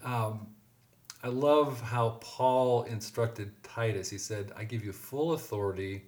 um, 0.04 0.48
i 1.22 1.28
love 1.28 1.80
how 1.80 2.18
paul 2.20 2.82
instructed 2.84 3.50
titus 3.62 4.10
he 4.10 4.18
said 4.18 4.52
i 4.56 4.64
give 4.64 4.84
you 4.84 4.92
full 4.92 5.32
authority 5.32 6.02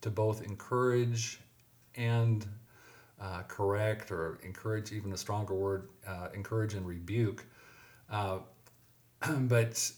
to 0.00 0.10
both 0.10 0.42
encourage 0.42 1.40
and 1.94 2.46
uh, 3.20 3.42
correct 3.48 4.10
or 4.10 4.38
encourage 4.42 4.92
even 4.92 5.12
a 5.12 5.16
stronger 5.16 5.54
word 5.54 5.88
uh, 6.06 6.28
encourage 6.34 6.74
and 6.74 6.86
rebuke 6.86 7.44
uh, 8.10 8.38
but 9.40 9.90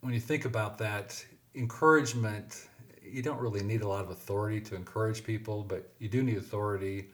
when 0.00 0.14
you 0.14 0.20
think 0.20 0.44
about 0.44 0.78
that 0.78 1.24
encouragement 1.54 2.68
you 3.02 3.22
don't 3.22 3.40
really 3.40 3.62
need 3.62 3.82
a 3.82 3.88
lot 3.88 4.02
of 4.02 4.10
authority 4.10 4.60
to 4.60 4.74
encourage 4.74 5.22
people 5.22 5.62
but 5.62 5.92
you 5.98 6.08
do 6.08 6.22
need 6.22 6.36
authority 6.36 7.06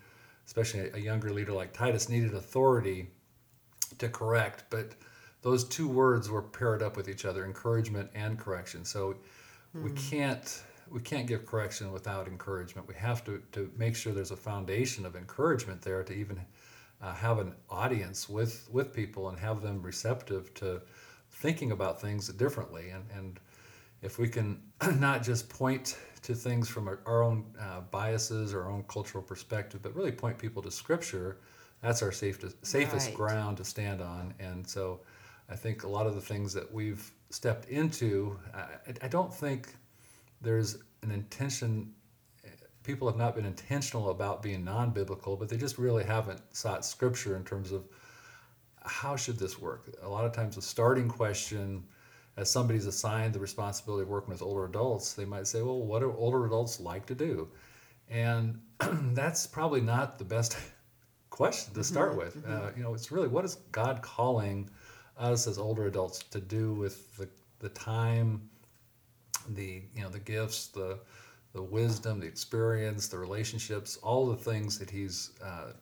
especially 0.50 0.90
a 0.94 0.98
younger 0.98 1.30
leader 1.30 1.52
like 1.52 1.72
Titus, 1.72 2.08
needed 2.08 2.34
authority 2.34 3.06
to 3.98 4.08
correct. 4.08 4.64
But 4.68 4.96
those 5.42 5.62
two 5.62 5.86
words 5.86 6.28
were 6.28 6.42
paired 6.42 6.82
up 6.82 6.96
with 6.96 7.08
each 7.08 7.24
other: 7.24 7.44
encouragement 7.44 8.10
and 8.16 8.36
correction. 8.36 8.84
So 8.84 9.14
we 9.72 9.92
can't 9.92 10.62
we 10.90 11.00
can't 11.00 11.26
give 11.26 11.46
correction 11.46 11.92
without 11.92 12.26
encouragement. 12.28 12.88
We 12.88 12.94
have 12.94 13.24
to 13.24 13.42
to 13.52 13.70
make 13.76 13.96
sure 13.96 14.12
there's 14.12 14.30
a 14.32 14.36
foundation 14.36 15.06
of 15.06 15.16
encouragement 15.16 15.82
there 15.82 16.02
to 16.02 16.12
even 16.12 16.40
uh, 17.02 17.14
have 17.14 17.38
an 17.38 17.54
audience 17.70 18.28
with 18.28 18.68
with 18.72 18.92
people 18.92 19.28
and 19.28 19.38
have 19.38 19.62
them 19.62 19.82
receptive 19.82 20.52
to 20.54 20.82
thinking 21.30 21.72
about 21.72 22.00
things 22.00 22.28
differently. 22.28 22.90
And 22.90 23.04
and 23.16 23.40
if 24.02 24.18
we 24.18 24.28
can 24.28 24.62
not 24.98 25.22
just 25.22 25.48
point 25.48 25.96
to 26.22 26.34
things 26.34 26.68
from 26.68 26.88
our, 26.88 27.00
our 27.06 27.22
own 27.22 27.44
uh, 27.60 27.80
biases, 27.90 28.54
our 28.54 28.70
own 28.70 28.84
cultural 28.88 29.22
perspective, 29.22 29.80
but 29.82 29.94
really 29.94 30.12
point 30.12 30.38
people 30.38 30.62
to 30.62 30.70
Scripture, 30.70 31.38
that's 31.82 32.02
our 32.02 32.12
safest, 32.12 32.64
safest 32.66 33.06
Right. 33.08 33.16
ground 33.16 33.56
to 33.58 33.64
stand 33.64 34.00
on. 34.02 34.34
And 34.38 34.66
so 34.66 35.00
I 35.48 35.56
think 35.56 35.84
a 35.84 35.88
lot 35.88 36.06
of 36.06 36.14
the 36.14 36.20
things 36.20 36.52
that 36.54 36.70
we've 36.72 37.10
stepped 37.30 37.68
into, 37.70 38.38
I, 38.54 38.66
I 39.02 39.08
don't 39.08 39.32
think 39.32 39.74
there's 40.40 40.78
an 41.02 41.10
intention, 41.10 41.92
people 42.82 43.08
have 43.08 43.16
not 43.16 43.34
been 43.34 43.44
intentional 43.44 44.10
about 44.10 44.42
being 44.42 44.64
non 44.64 44.90
biblical, 44.90 45.36
but 45.36 45.48
they 45.48 45.56
just 45.56 45.78
really 45.78 46.04
haven't 46.04 46.40
sought 46.54 46.84
Scripture 46.84 47.36
in 47.36 47.44
terms 47.44 47.72
of 47.72 47.84
how 48.84 49.16
should 49.16 49.38
this 49.38 49.58
work? 49.58 49.88
A 50.02 50.08
lot 50.08 50.24
of 50.24 50.32
times, 50.32 50.56
the 50.56 50.62
starting 50.62 51.08
question, 51.08 51.84
as 52.36 52.50
somebody's 52.50 52.86
assigned 52.86 53.34
the 53.34 53.38
responsibility 53.40 54.02
of 54.02 54.08
working 54.08 54.30
with 54.30 54.42
older 54.42 54.64
adults, 54.64 55.12
they 55.12 55.24
might 55.24 55.46
say, 55.46 55.62
Well, 55.62 55.82
what 55.82 56.00
do 56.00 56.14
older 56.16 56.46
adults 56.46 56.80
like 56.80 57.06
to 57.06 57.14
do? 57.14 57.48
And 58.08 58.60
that's 59.14 59.46
probably 59.46 59.80
not 59.80 60.18
the 60.18 60.24
best 60.24 60.56
question 61.30 61.74
to 61.74 61.84
start 61.84 62.16
with. 62.16 62.42
Uh, 62.46 62.70
you 62.76 62.82
know, 62.82 62.94
it's 62.94 63.12
really 63.12 63.28
what 63.28 63.44
is 63.44 63.56
God 63.72 64.02
calling 64.02 64.68
us 65.18 65.46
as 65.46 65.58
older 65.58 65.86
adults 65.86 66.20
to 66.30 66.40
do 66.40 66.72
with 66.72 67.16
the, 67.16 67.28
the 67.58 67.68
time, 67.68 68.49
the 69.48 69.82
you 69.94 70.02
know 70.02 70.08
the 70.08 70.20
gifts, 70.20 70.68
the 70.68 70.98
the 71.52 71.62
wisdom, 71.62 72.20
the 72.20 72.26
experience, 72.26 73.08
the 73.08 73.18
relationships, 73.18 73.98
all 74.02 74.26
the 74.26 74.36
things 74.36 74.78
that 74.78 74.90
He's 74.90 75.32
uh, 75.44 75.72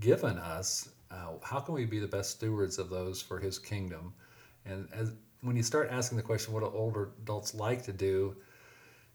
given 0.00 0.38
us. 0.38 0.88
Uh, 1.10 1.34
how 1.42 1.60
can 1.60 1.74
we 1.74 1.84
be 1.84 2.00
the 2.00 2.08
best 2.08 2.30
stewards 2.30 2.78
of 2.78 2.90
those 2.90 3.22
for 3.22 3.38
His 3.38 3.58
kingdom? 3.58 4.12
And 4.66 4.88
as 4.92 5.12
when 5.42 5.56
you 5.56 5.62
start 5.62 5.88
asking 5.90 6.16
the 6.16 6.22
question, 6.22 6.52
what 6.52 6.60
do 6.60 6.70
older 6.74 7.10
adults 7.22 7.54
like 7.54 7.82
to 7.84 7.92
do? 7.92 8.34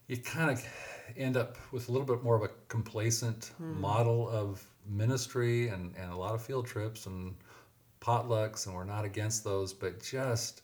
You 0.08 0.18
kind 0.18 0.52
of 0.52 0.64
end 1.18 1.38
up 1.38 1.58
with 1.72 1.90
a 1.90 1.92
little 1.92 2.08
bit 2.08 2.24
more 2.24 2.36
of 2.36 2.44
a 2.44 2.50
complacent 2.68 3.52
model 3.60 4.30
of 4.30 4.64
ministry 4.88 5.68
and, 5.70 5.94
and 5.98 6.12
a 6.12 6.16
lot 6.16 6.34
of 6.34 6.42
field 6.42 6.66
trips 6.66 7.06
and 7.06 7.36
potlucks, 8.00 8.66
and 8.66 8.76
we're 8.76 8.84
not 8.84 9.06
against 9.06 9.44
those, 9.44 9.74
but 9.74 10.02
just 10.02 10.62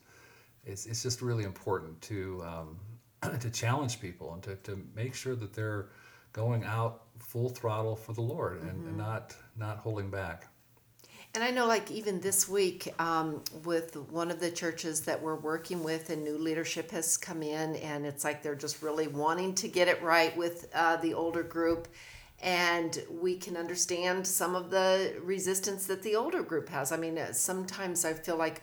it's, 0.65 0.85
it's 0.85 1.03
just 1.03 1.21
really 1.21 1.43
important 1.43 1.99
to 2.01 2.43
um, 2.45 2.77
to 3.39 3.49
challenge 3.49 3.99
people 3.99 4.33
and 4.33 4.43
to, 4.43 4.55
to 4.57 4.81
make 4.95 5.15
sure 5.15 5.35
that 5.35 5.53
they're 5.53 5.87
going 6.33 6.63
out 6.63 7.03
full 7.19 7.49
throttle 7.49 7.95
for 7.95 8.13
the 8.13 8.21
Lord 8.21 8.61
and, 8.61 8.85
and 8.87 8.97
not 8.97 9.35
not 9.57 9.77
holding 9.77 10.09
back. 10.09 10.47
And 11.35 11.43
I 11.43 11.51
know, 11.51 11.67
like, 11.67 11.91
even 11.91 12.21
this 12.21 12.47
week, 12.47 12.93
um, 12.97 13.43
with 13.65 13.97
one 14.09 14.31
of 14.31 14.39
the 14.39 14.49
churches 14.49 15.01
that 15.01 15.21
we're 15.21 15.35
working 15.35 15.83
with, 15.83 16.09
and 16.09 16.23
new 16.23 16.37
leadership 16.37 16.91
has 16.91 17.17
come 17.17 17.43
in, 17.43 17.75
and 17.75 18.05
it's 18.05 18.23
like 18.23 18.41
they're 18.41 18.55
just 18.55 18.81
really 18.81 19.07
wanting 19.07 19.53
to 19.55 19.67
get 19.67 19.89
it 19.89 20.01
right 20.01 20.35
with 20.37 20.69
uh, 20.73 20.95
the 20.95 21.13
older 21.13 21.43
group. 21.43 21.89
And 22.41 23.03
we 23.09 23.35
can 23.35 23.57
understand 23.57 24.25
some 24.25 24.55
of 24.55 24.69
the 24.69 25.15
resistance 25.21 25.87
that 25.87 26.03
the 26.03 26.15
older 26.15 26.41
group 26.41 26.69
has. 26.69 26.93
I 26.93 26.97
mean, 26.97 27.17
uh, 27.17 27.33
sometimes 27.33 28.05
I 28.05 28.13
feel 28.13 28.37
like, 28.37 28.61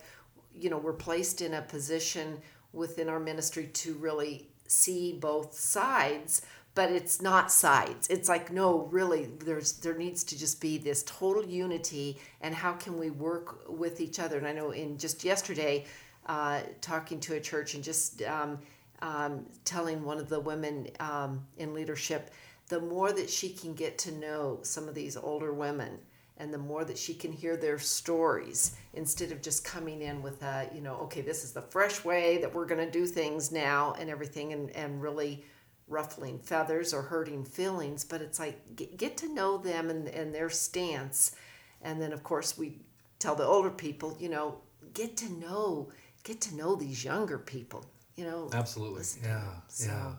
you 0.55 0.71
know, 0.71 0.79
we're 0.79 0.93
placed 0.93 1.41
in 1.41 1.53
a 1.53 1.61
position 1.61 2.39
within 2.71 3.07
our 3.07 3.19
ministry 3.19 3.67
to 3.67 3.93
really 3.95 4.49
see 4.67 5.13
both 5.13 5.53
sides 5.53 6.41
but 6.75 6.91
it's 6.91 7.21
not 7.21 7.51
sides. 7.51 8.07
It's 8.07 8.27
like 8.27 8.51
no 8.51 8.87
really 8.91 9.25
there's 9.25 9.73
there 9.73 9.95
needs 9.95 10.23
to 10.25 10.37
just 10.37 10.59
be 10.59 10.77
this 10.77 11.03
total 11.03 11.45
unity 11.45 12.17
and 12.41 12.55
how 12.55 12.73
can 12.73 12.97
we 12.97 13.11
work 13.11 13.69
with 13.69 14.01
each 14.01 14.19
other? 14.19 14.37
And 14.37 14.47
i 14.47 14.53
know 14.53 14.71
in 14.71 14.97
just 14.97 15.23
yesterday 15.23 15.85
uh, 16.25 16.61
talking 16.81 17.19
to 17.19 17.35
a 17.35 17.39
church 17.39 17.75
and 17.75 17.83
just 17.83 18.21
um, 18.23 18.59
um, 19.01 19.45
telling 19.65 20.03
one 20.03 20.17
of 20.17 20.29
the 20.29 20.39
women 20.39 20.87
um, 20.99 21.45
in 21.57 21.73
leadership 21.73 22.31
the 22.69 22.79
more 22.79 23.11
that 23.11 23.29
she 23.29 23.49
can 23.49 23.73
get 23.73 23.97
to 23.99 24.11
know 24.13 24.59
some 24.61 24.87
of 24.87 24.95
these 24.95 25.17
older 25.17 25.53
women 25.53 25.99
and 26.37 26.53
the 26.53 26.57
more 26.57 26.83
that 26.83 26.97
she 26.97 27.13
can 27.13 27.31
hear 27.31 27.55
their 27.55 27.77
stories 27.79 28.75
instead 28.93 29.31
of 29.31 29.41
just 29.41 29.63
coming 29.63 30.01
in 30.01 30.21
with 30.21 30.41
a 30.43 30.69
you 30.73 30.81
know 30.81 30.95
okay 30.95 31.21
this 31.21 31.43
is 31.43 31.51
the 31.51 31.61
fresh 31.61 32.03
way 32.03 32.37
that 32.39 32.53
we're 32.53 32.65
going 32.65 32.83
to 32.83 32.91
do 32.91 33.05
things 33.05 33.51
now 33.51 33.93
and 33.99 34.09
everything 34.09 34.53
and, 34.53 34.69
and 34.71 35.01
really 35.01 35.45
ruffling 35.87 36.39
feathers 36.39 36.93
or 36.93 37.01
hurting 37.01 37.43
feelings 37.43 38.03
but 38.03 38.21
it's 38.21 38.39
like 38.39 38.75
get, 38.75 38.97
get 38.97 39.17
to 39.17 39.31
know 39.33 39.57
them 39.57 39.89
and, 39.89 40.07
and 40.07 40.33
their 40.33 40.49
stance 40.49 41.35
and 41.81 42.01
then 42.01 42.11
of 42.13 42.23
course 42.23 42.57
we 42.57 42.79
tell 43.19 43.35
the 43.35 43.43
older 43.45 43.69
people 43.69 44.15
you 44.19 44.29
know 44.29 44.57
get 44.93 45.15
to 45.17 45.29
know 45.33 45.89
get 46.23 46.39
to 46.41 46.55
know 46.55 46.75
these 46.75 47.03
younger 47.03 47.37
people 47.37 47.85
you 48.15 48.23
know 48.25 48.49
Absolutely. 48.53 49.03
Yeah. 49.23 49.43
So- 49.67 49.87
Yeah. 49.87 50.11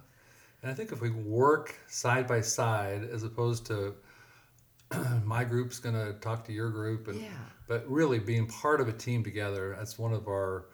And 0.63 0.71
I 0.71 0.75
think 0.75 0.93
if 0.93 1.03
we 1.03 1.11
work 1.11 1.75
side 1.89 2.27
by 2.27 2.41
side 2.41 3.05
as 3.13 3.23
opposed 3.23 3.67
to 3.67 3.95
my 5.25 5.45
group's 5.45 5.79
going 5.79 5.95
to 5.95 6.13
talk 6.21 6.45
to 6.47 6.53
your 6.53 6.71
group 6.71 7.09
and 7.09 7.21
Yeah. 7.21 7.29
but 7.67 7.89
really 7.91 8.19
being 8.19 8.47
part 8.47 8.81
of 8.81 8.89
a 8.89 8.93
team 8.93 9.25
together 9.25 9.75
that's 9.79 9.99
one 9.99 10.13
of 10.13 10.29
our 10.29 10.67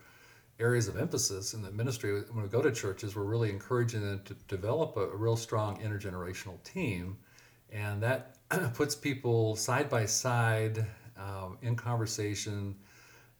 areas 0.58 0.88
of 0.88 0.96
emphasis 0.98 1.54
in 1.54 1.62
the 1.62 1.70
ministry 1.70 2.22
when 2.32 2.42
we 2.42 2.48
go 2.48 2.60
to 2.62 2.70
churches 2.72 3.16
we're 3.16 3.22
really 3.24 3.50
encouraging 3.50 4.02
them 4.02 4.20
to 4.24 4.34
develop 4.48 4.96
a, 4.96 5.00
a 5.00 5.16
real 5.16 5.36
strong 5.36 5.78
intergenerational 5.80 6.62
team 6.64 7.16
and 7.72 8.02
that 8.02 8.36
puts 8.74 8.94
people 8.94 9.56
side 9.56 9.88
by 9.88 10.04
side 10.04 10.84
um, 11.16 11.56
in 11.62 11.76
conversation 11.76 12.74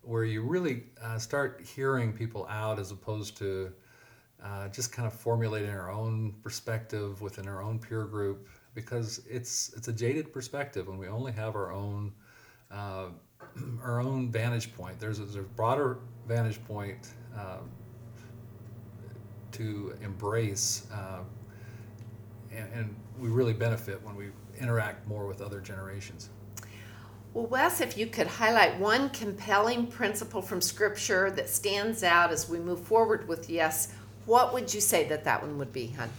where 0.02 0.24
you 0.24 0.42
really 0.42 0.84
uh, 1.02 1.18
start 1.18 1.60
hearing 1.62 2.12
people 2.12 2.46
out 2.48 2.78
as 2.78 2.90
opposed 2.90 3.36
to 3.36 3.70
uh, 4.42 4.68
just 4.68 4.92
kind 4.92 5.06
of 5.06 5.12
formulating 5.12 5.68
our 5.70 5.90
own 5.90 6.34
perspective 6.42 7.20
within 7.20 7.46
our 7.46 7.62
own 7.62 7.78
peer 7.78 8.04
group 8.04 8.48
because 8.74 9.22
it's 9.28 9.72
it's 9.76 9.88
a 9.88 9.92
jaded 9.92 10.32
perspective 10.32 10.88
when 10.88 10.98
we 10.98 11.08
only 11.08 11.32
have 11.32 11.56
our 11.56 11.72
own 11.72 12.12
uh, 12.70 13.06
our 13.82 14.00
own 14.00 14.30
vantage 14.30 14.74
point. 14.74 14.98
There's 14.98 15.18
a, 15.18 15.22
there's 15.22 15.36
a 15.36 15.42
broader 15.42 15.98
vantage 16.26 16.62
point 16.64 17.14
um, 17.34 17.70
to 19.52 19.94
embrace, 20.02 20.86
uh, 20.92 21.20
and, 22.52 22.72
and 22.72 22.96
we 23.18 23.28
really 23.28 23.52
benefit 23.52 24.02
when 24.02 24.14
we 24.14 24.26
interact 24.58 25.06
more 25.08 25.26
with 25.26 25.40
other 25.40 25.60
generations. 25.60 26.30
Well, 27.32 27.46
Wes, 27.46 27.80
if 27.80 27.96
you 27.96 28.06
could 28.06 28.26
highlight 28.26 28.78
one 28.80 29.08
compelling 29.10 29.86
principle 29.86 30.42
from 30.42 30.60
Scripture 30.60 31.30
that 31.32 31.48
stands 31.48 32.02
out 32.02 32.32
as 32.32 32.48
we 32.48 32.58
move 32.58 32.80
forward 32.80 33.28
with 33.28 33.48
yes, 33.48 33.92
what 34.26 34.52
would 34.52 34.74
you 34.74 34.80
say 34.80 35.06
that 35.08 35.24
that 35.24 35.40
one 35.40 35.56
would 35.58 35.72
be, 35.72 35.88
hon? 35.96 36.10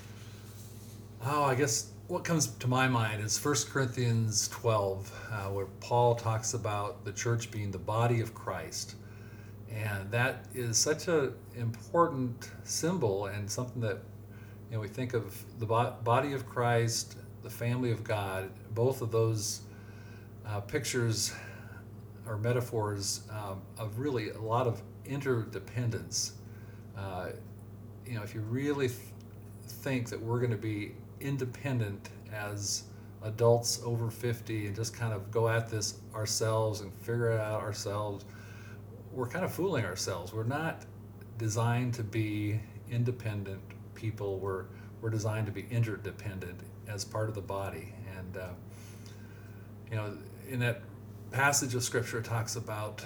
Oh, 1.26 1.44
I 1.44 1.56
guess 1.56 1.91
what 2.12 2.26
comes 2.26 2.48
to 2.48 2.68
my 2.68 2.90
mind 2.90 3.24
is 3.24 3.42
1 3.42 3.56
Corinthians 3.70 4.50
12, 4.50 5.30
uh, 5.32 5.36
where 5.44 5.68
Paul 5.80 6.14
talks 6.14 6.54
about 6.54 7.06
the 7.06 7.14
church 7.14 7.50
being 7.52 7.72
the 7.72 7.78
body 7.78 8.20
of 8.20 8.34
Christ. 8.34 8.96
And 9.74 10.12
that 10.12 10.44
is 10.54 10.78
such 10.78 11.08
an 11.08 11.34
important 11.56 12.52
symbol 12.66 13.28
and 13.28 13.50
something 13.50 13.82
that, 13.84 14.00
you 14.70 14.76
know, 14.76 14.82
we 14.82 14.90
think 14.90 15.14
of 15.14 15.42
the 15.58 15.66
bo- 15.66 15.96
body 16.04 16.34
of 16.34 16.46
Christ, 16.46 17.16
the 17.44 17.50
family 17.50 17.92
of 17.92 18.04
God, 18.04 18.50
both 18.76 19.02
of 19.02 19.10
those 19.10 19.62
uh, 20.46 20.60
pictures 20.60 21.34
or 22.28 22.36
metaphors 22.36 23.22
um, 23.32 23.62
of 23.78 24.00
really 24.00 24.32
a 24.32 24.42
lot 24.42 24.68
of 24.68 24.82
interdependence. 25.06 26.34
Uh, 26.98 27.30
you 28.06 28.16
know, 28.16 28.22
if 28.22 28.36
you 28.36 28.42
really 28.42 28.90
th- 28.90 29.00
think 29.66 30.10
that 30.10 30.22
we're 30.22 30.40
going 30.40 30.52
to 30.52 30.58
be 30.58 30.92
independent 31.22 32.10
as 32.34 32.84
adults 33.24 33.82
over 33.86 34.10
50 34.10 34.68
and 34.68 34.76
just 34.76 34.94
kind 34.96 35.14
of 35.14 35.30
go 35.32 35.48
at 35.48 35.70
this 35.70 36.00
ourselves 36.16 36.82
and 36.82 36.94
figure 36.94 37.32
it 37.32 37.40
out 37.40 37.62
ourselves, 37.62 38.26
we're 39.12 39.28
kind 39.28 39.46
of 39.46 39.54
fooling 39.54 39.86
ourselves. 39.86 40.34
We're 40.34 40.44
not 40.44 40.86
designed 41.38 41.94
to 41.96 42.04
be 42.04 42.60
independent 42.90 43.62
people. 43.96 44.40
We're 44.40 44.66
we're 45.02 45.10
designed 45.10 45.48
to 45.48 45.52
be 45.52 45.66
interdependent 45.72 46.60
as 46.88 47.04
part 47.04 47.28
of 47.28 47.36
the 47.36 47.42
body. 47.42 47.94
And 48.18 48.38
uh, 48.38 48.50
you 49.90 49.98
know, 49.98 50.14
in 50.48 50.60
that 50.60 50.82
passage 51.32 51.74
of 51.74 51.84
scripture, 51.84 52.20
it 52.20 52.26
talks 52.26 52.56
about 52.56 53.04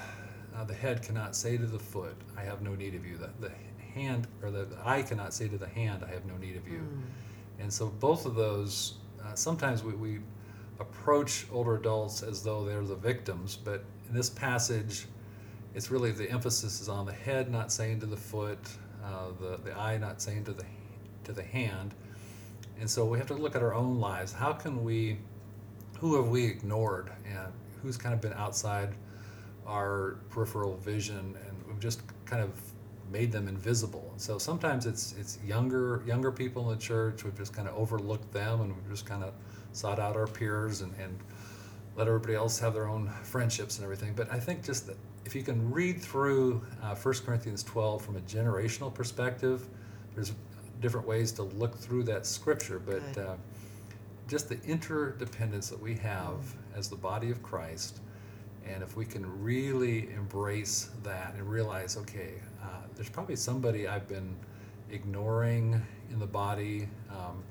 uh, 0.56 0.64
the 0.66 0.74
head 0.74 1.02
cannot 1.02 1.36
say 1.36 1.58
to 1.58 1.66
the 1.66 1.80
foot, 1.80 2.16
"I 2.38 2.44
have 2.44 2.62
no 2.62 2.76
need 2.76 2.96
of 2.96 3.06
you." 3.06 3.18
The, 3.18 3.30
the 3.40 3.52
hand 3.94 4.28
or 4.42 4.52
the, 4.52 4.66
the 4.66 4.78
eye 4.88 5.02
cannot 5.02 5.34
say 5.34 5.48
to 5.48 5.58
the 5.58 5.68
hand, 5.68 6.04
"I 6.08 6.12
have 6.12 6.26
no 6.26 6.38
need 6.38 6.58
of 6.58 6.68
you." 6.68 6.80
Mm. 6.80 7.02
And 7.60 7.72
so 7.72 7.88
both 7.88 8.26
of 8.26 8.36
those, 8.36 8.96
uh, 9.24 9.34
sometimes 9.36 9.84
we, 9.84 9.94
we 9.94 10.20
approach 10.80 11.46
older 11.52 11.76
adults 11.76 12.22
as 12.24 12.44
though 12.44 12.66
they're 12.66 12.84
the 12.84 12.96
victims, 12.96 13.56
but 13.56 13.84
in 14.08 14.16
this 14.16 14.30
passage, 14.30 15.06
it's 15.74 15.92
really 15.92 16.12
the 16.12 16.30
emphasis 16.30 16.82
is 16.82 16.90
on 16.90 17.06
the 17.06 17.14
head 17.14 17.52
not 17.52 17.72
saying 17.72 18.00
to 18.02 18.06
the 18.06 18.18
foot, 18.18 18.60
uh, 19.04 19.28
the, 19.40 19.58
the 19.58 19.78
eye 19.78 19.98
not 19.98 20.22
saying 20.22 20.44
to 20.46 20.54
the 20.54 20.64
to 21.26 21.34
the 21.34 21.44
hand. 21.44 21.94
And 22.80 22.90
so 22.90 23.06
we 23.06 23.18
have 23.18 23.28
to 23.28 23.34
look 23.34 23.56
at 23.56 23.64
our 23.64 23.74
own 23.74 24.00
lives. 24.00 24.32
How 24.32 24.54
can 24.54 24.84
we, 24.84 25.18
who 26.00 26.16
have 26.16 26.30
we 26.30 26.46
ignored 26.46 27.12
and 27.26 27.52
who's 27.82 27.98
kind 27.98 28.14
of 28.14 28.22
been 28.22 28.34
outside 28.34 28.96
our 29.68 30.18
peripheral 30.30 30.78
vision 30.78 31.18
and 31.48 31.68
we've 31.68 31.80
just 31.80 32.02
kind 32.26 32.44
of 32.44 32.52
made 33.12 33.32
them 33.32 33.48
invisible. 33.48 34.10
And 34.12 34.22
so 34.22 34.38
sometimes 34.38 34.86
it's 34.86 35.14
it's 35.20 35.40
younger 35.46 36.04
younger 36.06 36.32
people 36.32 36.70
in 36.70 36.78
the 36.78 36.84
church. 36.84 37.24
We've 37.24 37.38
just 37.38 37.54
kind 37.54 37.68
of 37.68 37.76
overlooked 37.76 38.32
them 38.34 38.62
and 38.62 38.76
we've 38.76 38.90
just 38.90 39.06
kind 39.06 39.24
of 39.24 39.34
sought 39.74 40.00
out 40.00 40.16
our 40.16 40.28
peers 40.28 40.82
and, 40.82 40.94
and 41.00 41.18
let 41.96 42.08
everybody 42.08 42.36
else 42.36 42.60
have 42.60 42.74
their 42.74 42.88
own 42.88 43.10
friendships 43.24 43.78
and 43.78 43.84
everything. 43.84 44.14
But 44.14 44.32
I 44.32 44.40
think 44.40 44.64
just 44.64 44.88
that 44.88 44.98
if 45.26 45.36
you 45.36 45.44
can 45.44 45.72
read 45.72 46.02
through 46.02 46.62
uh, 46.84 46.96
1 46.96 47.16
Corinthians 47.26 47.64
12 47.64 48.02
from 48.04 48.16
a 48.16 48.22
generational 48.22 48.94
perspective, 48.94 49.66
there's 50.14 50.34
different 50.82 51.08
ways 51.08 51.32
to 51.34 51.44
look 51.44 51.76
through 51.76 52.04
that 52.04 52.26
scripture, 52.26 52.80
but 52.80 53.18
uh, 53.18 53.36
just 54.28 54.50
the 54.50 54.62
interdependence 54.66 55.70
that 55.70 55.80
we 55.80 55.96
have 55.96 56.56
as 56.76 56.90
the 56.90 56.96
body 56.96 57.32
of 57.32 57.42
Christ, 57.42 58.00
and 58.66 58.84
if 58.84 58.96
we 58.96 59.06
can 59.06 59.44
really 59.44 60.12
embrace 60.12 60.90
that 61.04 61.34
and 61.36 61.50
realize, 61.50 61.98
okay, 61.98 62.34
uh, 62.66 62.82
there's 62.96 63.10
probably 63.10 63.36
somebody 63.36 63.88
I've 63.88 64.08
been 64.08 64.36
ignoring 64.92 65.82
in 66.12 66.20
the 66.20 66.28
body. 66.28 66.88
Um, 67.10 67.44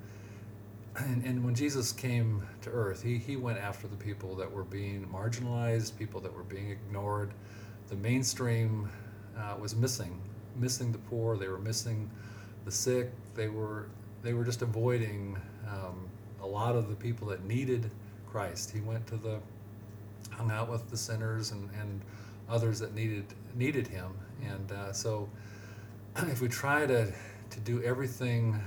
and, 0.97 1.25
and 1.25 1.45
when 1.45 1.55
Jesus 1.55 1.93
came 1.93 2.47
to 2.63 2.71
earth, 2.71 3.03
he, 3.03 3.19
he 3.19 3.37
went 3.37 3.59
after 3.59 3.89
the 3.89 3.97
people 3.97 4.35
that 4.37 4.51
were 4.51 4.65
being 4.65 5.07
marginalized, 5.13 5.97
people 5.99 6.21
that 6.21 6.33
were 6.33 6.45
being 6.45 6.71
ignored. 6.71 7.31
The 7.89 7.97
mainstream 7.97 8.89
uh, 9.37 9.57
was 9.61 9.75
missing, 9.75 10.21
missing 10.57 10.93
the 10.93 10.99
poor, 10.99 11.37
they 11.37 11.49
were 11.49 11.59
missing 11.59 12.11
the 12.65 12.71
sick. 12.71 13.11
They 13.35 13.49
were 13.49 13.87
they 14.23 14.33
were 14.33 14.45
just 14.45 14.63
avoiding 14.63 15.37
um, 15.69 16.09
a 16.43 16.47
lot 16.47 16.77
of 16.77 16.89
the 16.89 16.95
people 16.95 17.29
that 17.29 17.45
needed 17.45 17.91
Christ. 18.27 18.71
He 18.71 18.81
went 18.81 19.07
to 19.09 19.17
the 19.17 19.39
hung 20.31 20.51
out 20.51 20.71
with 20.71 20.91
the 20.91 20.97
sinners 20.97 21.53
and, 21.53 21.69
and 21.79 22.01
others 22.49 22.79
that 22.81 22.95
needed 22.95 23.27
needed 23.55 23.87
him. 23.87 24.13
And 24.47 24.73
uh, 24.73 24.93
so, 24.93 25.29
if 26.17 26.41
we 26.41 26.49
try 26.49 26.87
to 26.87 27.13
to 27.51 27.61
do 27.61 27.83
everything 27.83 28.61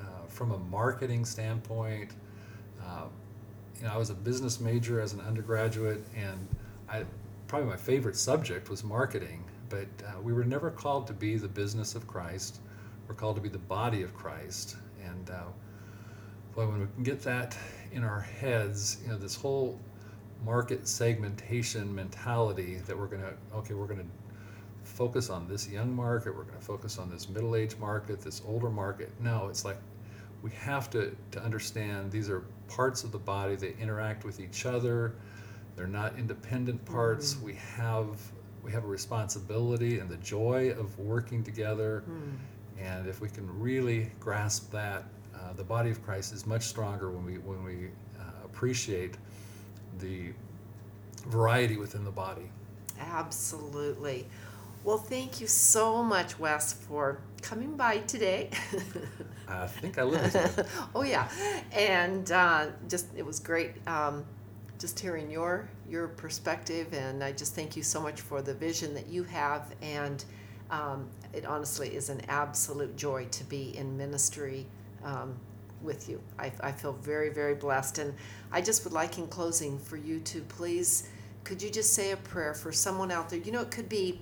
uh, 0.00 0.26
from 0.26 0.52
a 0.52 0.58
marketing 0.58 1.24
standpoint, 1.24 2.10
uh, 2.82 3.04
you 3.78 3.86
know, 3.86 3.92
I 3.92 3.96
was 3.96 4.10
a 4.10 4.14
business 4.14 4.60
major 4.60 5.00
as 5.00 5.12
an 5.12 5.20
undergraduate, 5.20 6.04
and 6.16 6.48
I 6.88 7.04
probably 7.46 7.68
my 7.68 7.76
favorite 7.76 8.16
subject 8.16 8.70
was 8.70 8.82
marketing. 8.82 9.44
But 9.68 9.88
uh, 10.06 10.20
we 10.20 10.32
were 10.32 10.44
never 10.44 10.70
called 10.70 11.06
to 11.06 11.12
be 11.12 11.36
the 11.36 11.48
business 11.48 11.94
of 11.94 12.06
Christ. 12.06 12.60
We're 13.08 13.14
called 13.14 13.36
to 13.36 13.42
be 13.42 13.48
the 13.48 13.58
body 13.58 14.02
of 14.02 14.14
Christ. 14.14 14.76
And 15.04 15.30
uh, 15.30 15.44
boy, 16.54 16.66
when 16.66 16.80
we 16.80 16.86
can 16.94 17.02
get 17.02 17.22
that 17.22 17.56
in 17.92 18.04
our 18.04 18.20
heads, 18.20 18.98
you 19.02 19.10
know, 19.10 19.18
this 19.18 19.34
whole 19.34 19.78
market 20.44 20.86
segmentation 20.86 21.94
mentality 21.94 22.76
that 22.86 22.98
we're 22.98 23.06
going 23.06 23.22
to, 23.22 23.34
okay, 23.54 23.74
we're 23.74 23.86
going 23.86 24.00
to 24.00 24.06
focus 24.84 25.30
on 25.30 25.48
this 25.48 25.68
young 25.68 25.94
market, 25.94 26.34
we're 26.36 26.44
going 26.44 26.58
to 26.58 26.64
focus 26.64 26.98
on 26.98 27.10
this 27.10 27.28
middle 27.28 27.56
aged 27.56 27.78
market, 27.78 28.20
this 28.20 28.42
older 28.46 28.70
market. 28.70 29.10
No, 29.20 29.48
it's 29.48 29.64
like 29.64 29.78
we 30.42 30.50
have 30.50 30.90
to, 30.90 31.16
to 31.30 31.42
understand 31.42 32.10
these 32.10 32.28
are 32.28 32.44
parts 32.68 33.04
of 33.04 33.12
the 33.12 33.18
body, 33.18 33.54
they 33.56 33.74
interact 33.80 34.24
with 34.24 34.40
each 34.40 34.66
other, 34.66 35.14
they're 35.76 35.86
not 35.86 36.18
independent 36.18 36.84
parts. 36.84 37.34
Mm-hmm. 37.34 37.46
We 37.46 37.54
have 37.54 38.20
we 38.62 38.70
have 38.70 38.84
a 38.84 38.88
responsibility 38.88 39.98
and 39.98 40.08
the 40.08 40.18
joy 40.18 40.70
of 40.78 40.96
working 40.98 41.42
together. 41.42 42.04
Mm. 42.08 42.36
And 42.78 43.08
if 43.08 43.20
we 43.20 43.28
can 43.28 43.48
really 43.58 44.12
grasp 44.20 44.70
that, 44.70 45.04
uh, 45.34 45.52
the 45.54 45.64
body 45.64 45.90
of 45.90 46.02
Christ 46.04 46.32
is 46.32 46.46
much 46.46 46.62
stronger 46.62 47.10
when 47.10 47.24
we 47.24 47.38
when 47.38 47.64
we 47.64 47.88
uh, 48.18 48.44
appreciate 48.44 49.16
the 49.98 50.32
variety 51.26 51.76
within 51.76 52.04
the 52.04 52.10
body. 52.10 52.50
Absolutely. 53.00 54.26
Well, 54.84 54.98
thank 54.98 55.40
you 55.40 55.46
so 55.46 56.02
much, 56.02 56.38
Wes, 56.38 56.72
for 56.72 57.20
coming 57.40 57.76
by 57.76 57.98
today. 57.98 58.50
I 59.48 59.66
think 59.66 59.98
I 59.98 60.02
live. 60.02 60.88
oh 60.94 61.02
yeah, 61.02 61.28
and 61.72 62.30
uh, 62.32 62.66
just 62.88 63.06
it 63.16 63.24
was 63.24 63.38
great. 63.38 63.86
Um, 63.86 64.24
just 64.78 64.98
hearing 64.98 65.30
your 65.30 65.68
your 65.88 66.08
perspective, 66.08 66.92
and 66.92 67.22
I 67.22 67.32
just 67.32 67.54
thank 67.54 67.76
you 67.76 67.82
so 67.82 68.00
much 68.00 68.20
for 68.20 68.42
the 68.42 68.54
vision 68.54 68.94
that 68.94 69.08
you 69.08 69.22
have 69.24 69.74
and 69.82 70.24
um, 70.72 71.06
it 71.34 71.44
honestly 71.44 71.94
is 71.94 72.08
an 72.08 72.22
absolute 72.28 72.96
joy 72.96 73.26
to 73.30 73.44
be 73.44 73.76
in 73.76 73.96
ministry 73.96 74.66
um, 75.04 75.36
with 75.82 76.08
you. 76.08 76.20
I, 76.38 76.50
I 76.60 76.72
feel 76.72 76.94
very, 76.94 77.28
very 77.28 77.54
blessed. 77.54 77.98
And 77.98 78.14
I 78.50 78.62
just 78.62 78.82
would 78.84 78.94
like, 78.94 79.18
in 79.18 79.26
closing, 79.28 79.78
for 79.78 79.98
you 79.98 80.18
to 80.20 80.40
please, 80.42 81.10
could 81.44 81.60
you 81.60 81.70
just 81.70 81.92
say 81.92 82.12
a 82.12 82.16
prayer 82.16 82.54
for 82.54 82.72
someone 82.72 83.12
out 83.12 83.28
there? 83.28 83.38
You 83.38 83.52
know, 83.52 83.60
it 83.60 83.70
could 83.70 83.88
be 83.88 84.20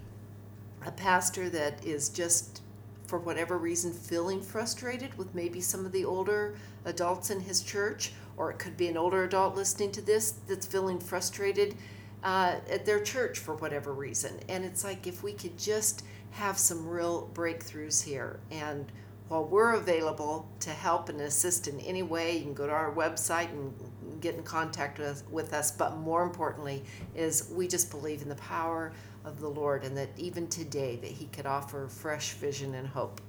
a 0.86 0.90
pastor 0.90 1.48
that 1.50 1.84
is 1.84 2.08
just, 2.08 2.62
for 3.06 3.18
whatever 3.18 3.58
reason, 3.58 3.92
feeling 3.92 4.40
frustrated 4.40 5.16
with 5.18 5.34
maybe 5.34 5.60
some 5.60 5.84
of 5.84 5.92
the 5.92 6.04
older 6.04 6.56
adults 6.84 7.30
in 7.30 7.40
his 7.40 7.62
church, 7.62 8.12
or 8.36 8.50
it 8.50 8.58
could 8.58 8.76
be 8.76 8.88
an 8.88 8.96
older 8.96 9.24
adult 9.24 9.54
listening 9.54 9.92
to 9.92 10.00
this 10.00 10.32
that's 10.48 10.66
feeling 10.66 10.98
frustrated 10.98 11.74
uh, 12.22 12.56
at 12.70 12.86
their 12.86 13.00
church 13.00 13.38
for 13.38 13.54
whatever 13.56 13.92
reason. 13.92 14.38
And 14.48 14.64
it's 14.64 14.84
like 14.84 15.06
if 15.06 15.22
we 15.22 15.32
could 15.32 15.58
just 15.58 16.04
have 16.32 16.58
some 16.58 16.86
real 16.86 17.30
breakthroughs 17.34 18.02
here. 18.02 18.40
And 18.50 18.90
while 19.28 19.44
we're 19.44 19.74
available 19.74 20.48
to 20.60 20.70
help 20.70 21.08
and 21.08 21.20
assist 21.20 21.68
in 21.68 21.78
any 21.80 22.02
way, 22.02 22.36
you 22.36 22.42
can 22.42 22.54
go 22.54 22.66
to 22.66 22.72
our 22.72 22.92
website 22.94 23.50
and 23.50 23.72
get 24.20 24.34
in 24.34 24.42
contact 24.42 24.98
with, 24.98 25.22
with 25.30 25.52
us. 25.52 25.70
But 25.70 25.96
more 25.98 26.22
importantly, 26.22 26.82
is 27.14 27.50
we 27.52 27.68
just 27.68 27.90
believe 27.90 28.22
in 28.22 28.28
the 28.28 28.34
power 28.36 28.92
of 29.24 29.40
the 29.40 29.48
Lord 29.48 29.84
and 29.84 29.96
that 29.96 30.08
even 30.16 30.48
today 30.48 30.96
that 30.96 31.10
He 31.10 31.26
could 31.26 31.46
offer 31.46 31.88
fresh 31.88 32.32
vision 32.32 32.74
and 32.74 32.88
hope. 32.88 33.20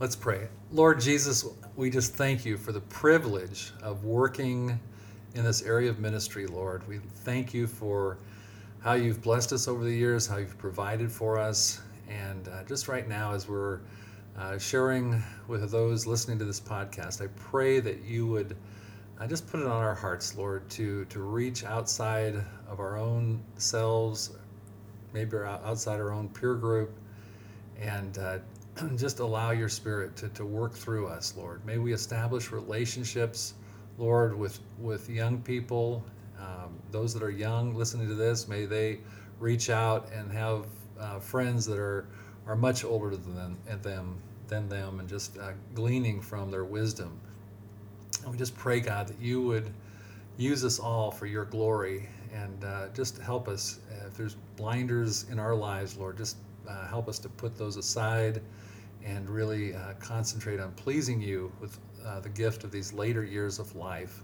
Let's 0.00 0.16
pray. 0.16 0.48
Lord 0.72 1.00
Jesus, 1.00 1.46
we 1.76 1.88
just 1.88 2.14
thank 2.14 2.44
you 2.44 2.56
for 2.56 2.72
the 2.72 2.80
privilege 2.80 3.72
of 3.82 4.04
working 4.04 4.80
in 5.34 5.44
this 5.44 5.62
area 5.62 5.88
of 5.90 6.00
ministry, 6.00 6.46
Lord. 6.46 6.86
We 6.88 6.98
thank 6.98 7.54
you 7.54 7.66
for 7.66 8.18
how 8.80 8.94
you've 8.94 9.22
blessed 9.22 9.52
us 9.52 9.68
over 9.68 9.84
the 9.84 9.94
years, 9.94 10.26
how 10.26 10.38
you've 10.38 10.58
provided 10.58 11.10
for 11.10 11.38
us. 11.38 11.80
And 12.08 12.48
uh, 12.48 12.64
just 12.64 12.88
right 12.88 13.08
now, 13.08 13.32
as 13.32 13.48
we're 13.48 13.80
uh, 14.36 14.58
sharing 14.58 15.22
with 15.46 15.70
those 15.70 16.06
listening 16.06 16.38
to 16.40 16.44
this 16.44 16.60
podcast, 16.60 17.22
I 17.22 17.28
pray 17.36 17.80
that 17.80 18.02
you 18.02 18.26
would 18.26 18.56
uh, 19.20 19.26
just 19.26 19.48
put 19.48 19.60
it 19.60 19.66
on 19.66 19.82
our 19.82 19.94
hearts, 19.94 20.36
Lord, 20.36 20.68
to, 20.70 21.04
to 21.06 21.20
reach 21.20 21.64
outside 21.64 22.34
of 22.68 22.80
our 22.80 22.96
own 22.96 23.40
selves, 23.56 24.32
maybe 25.12 25.36
outside 25.36 26.00
our 26.00 26.12
own 26.12 26.28
peer 26.28 26.54
group, 26.54 26.92
and 27.80 28.18
uh, 28.18 28.38
just 28.96 29.18
allow 29.18 29.50
your 29.50 29.68
spirit 29.68 30.16
to, 30.16 30.28
to 30.30 30.44
work 30.44 30.74
through 30.74 31.06
us, 31.08 31.34
Lord. 31.36 31.64
May 31.66 31.78
we 31.78 31.92
establish 31.92 32.52
relationships, 32.52 33.54
Lord, 33.98 34.36
with, 34.36 34.60
with 34.78 35.08
young 35.10 35.40
people 35.42 36.04
um, 36.42 36.78
those 36.90 37.14
that 37.14 37.22
are 37.22 37.30
young 37.30 37.74
listening 37.74 38.08
to 38.08 38.14
this, 38.14 38.48
may 38.48 38.64
they 38.64 38.98
reach 39.38 39.70
out 39.70 40.10
and 40.12 40.30
have 40.32 40.66
uh, 40.98 41.18
friends 41.20 41.66
that 41.66 41.78
are, 41.78 42.06
are 42.46 42.56
much 42.56 42.84
older 42.84 43.16
than 43.16 43.56
them, 43.82 44.20
than 44.48 44.68
them 44.68 45.00
and 45.00 45.08
just 45.08 45.38
uh, 45.38 45.52
gleaning 45.74 46.20
from 46.20 46.50
their 46.50 46.64
wisdom. 46.64 47.18
And 48.22 48.32
we 48.32 48.38
just 48.38 48.56
pray, 48.56 48.80
God, 48.80 49.06
that 49.08 49.20
you 49.20 49.40
would 49.42 49.70
use 50.36 50.64
us 50.64 50.78
all 50.78 51.10
for 51.10 51.26
your 51.26 51.44
glory 51.44 52.08
and 52.32 52.64
uh, 52.64 52.88
just 52.88 53.18
help 53.18 53.48
us. 53.48 53.80
Uh, 53.90 54.06
if 54.06 54.16
there's 54.16 54.36
blinders 54.56 55.26
in 55.30 55.38
our 55.38 55.54
lives, 55.54 55.96
Lord, 55.96 56.16
just 56.16 56.36
uh, 56.68 56.86
help 56.86 57.08
us 57.08 57.18
to 57.20 57.28
put 57.28 57.56
those 57.56 57.76
aside 57.76 58.40
and 59.04 59.28
really 59.28 59.74
uh, 59.74 59.94
concentrate 59.98 60.60
on 60.60 60.72
pleasing 60.72 61.20
you 61.20 61.52
with 61.60 61.78
uh, 62.06 62.20
the 62.20 62.28
gift 62.28 62.64
of 62.64 62.70
these 62.70 62.92
later 62.92 63.24
years 63.24 63.58
of 63.58 63.74
life. 63.74 64.22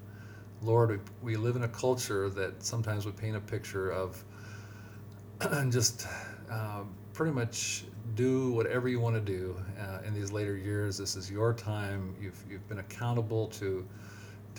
Lord, 0.62 0.91
we, 1.23 1.33
we 1.33 1.37
live 1.37 1.57
in 1.57 1.64
a 1.64 1.69
culture 1.69 2.29
that 2.31 2.62
sometimes 2.62 3.07
we 3.07 3.12
paint 3.12 3.37
a 3.37 3.41
picture 3.41 3.91
of 3.91 4.23
just 5.71 6.07
um, 6.51 6.91
pretty 7.12 7.33
much 7.33 7.85
do 8.14 8.51
whatever 8.53 8.88
you 8.88 9.01
want 9.01 9.14
to 9.14 9.21
do 9.21 9.57
uh, 9.81 9.99
in 10.07 10.14
these 10.14 10.33
later 10.33 10.57
years. 10.57 10.99
This 10.99 11.17
is 11.17 11.31
your 11.31 11.53
time. 11.53 12.14
You've, 12.21 12.43
you've 12.51 12.67
been 12.69 12.79
accountable 12.79 13.49
to 13.49 13.87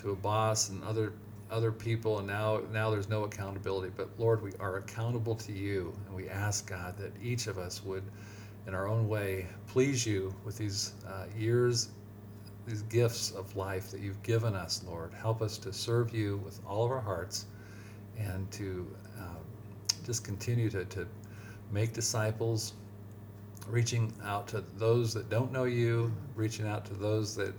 to 0.00 0.10
a 0.12 0.16
boss 0.16 0.70
and 0.70 0.82
other 0.84 1.12
other 1.50 1.72
people, 1.72 2.18
and 2.18 2.26
now 2.26 2.60
now 2.72 2.90
there's 2.90 3.08
no 3.08 3.24
accountability. 3.24 3.92
But 3.96 4.08
Lord, 4.18 4.42
we 4.42 4.52
are 4.60 4.76
accountable 4.76 5.34
to 5.36 5.52
you, 5.52 5.92
and 6.06 6.14
we 6.14 6.28
ask 6.28 6.68
God 6.68 6.96
that 6.98 7.12
each 7.22 7.46
of 7.46 7.58
us 7.58 7.82
would, 7.84 8.04
in 8.66 8.74
our 8.74 8.86
own 8.86 9.08
way, 9.08 9.46
please 9.66 10.06
you 10.06 10.34
with 10.44 10.56
these 10.56 10.92
uh, 11.06 11.24
years, 11.36 11.90
these 12.66 12.82
gifts 12.82 13.32
of 13.32 13.54
life 13.56 13.90
that 13.90 14.00
you've 14.00 14.22
given 14.22 14.54
us, 14.54 14.82
Lord. 14.86 15.12
Help 15.12 15.42
us 15.42 15.58
to 15.58 15.72
serve 15.72 16.14
you 16.14 16.38
with 16.38 16.60
all 16.66 16.84
of 16.84 16.90
our 16.90 17.00
hearts, 17.00 17.46
and 18.18 18.50
to 18.52 18.86
um, 19.18 19.36
just 20.04 20.24
continue 20.24 20.70
to, 20.70 20.84
to 20.86 21.06
make 21.70 21.92
disciples, 21.92 22.74
reaching 23.68 24.12
out 24.24 24.46
to 24.48 24.64
those 24.76 25.12
that 25.14 25.28
don't 25.28 25.52
know 25.52 25.64
you, 25.64 26.12
reaching 26.34 26.66
out 26.66 26.84
to 26.86 26.94
those 26.94 27.34
that 27.36 27.54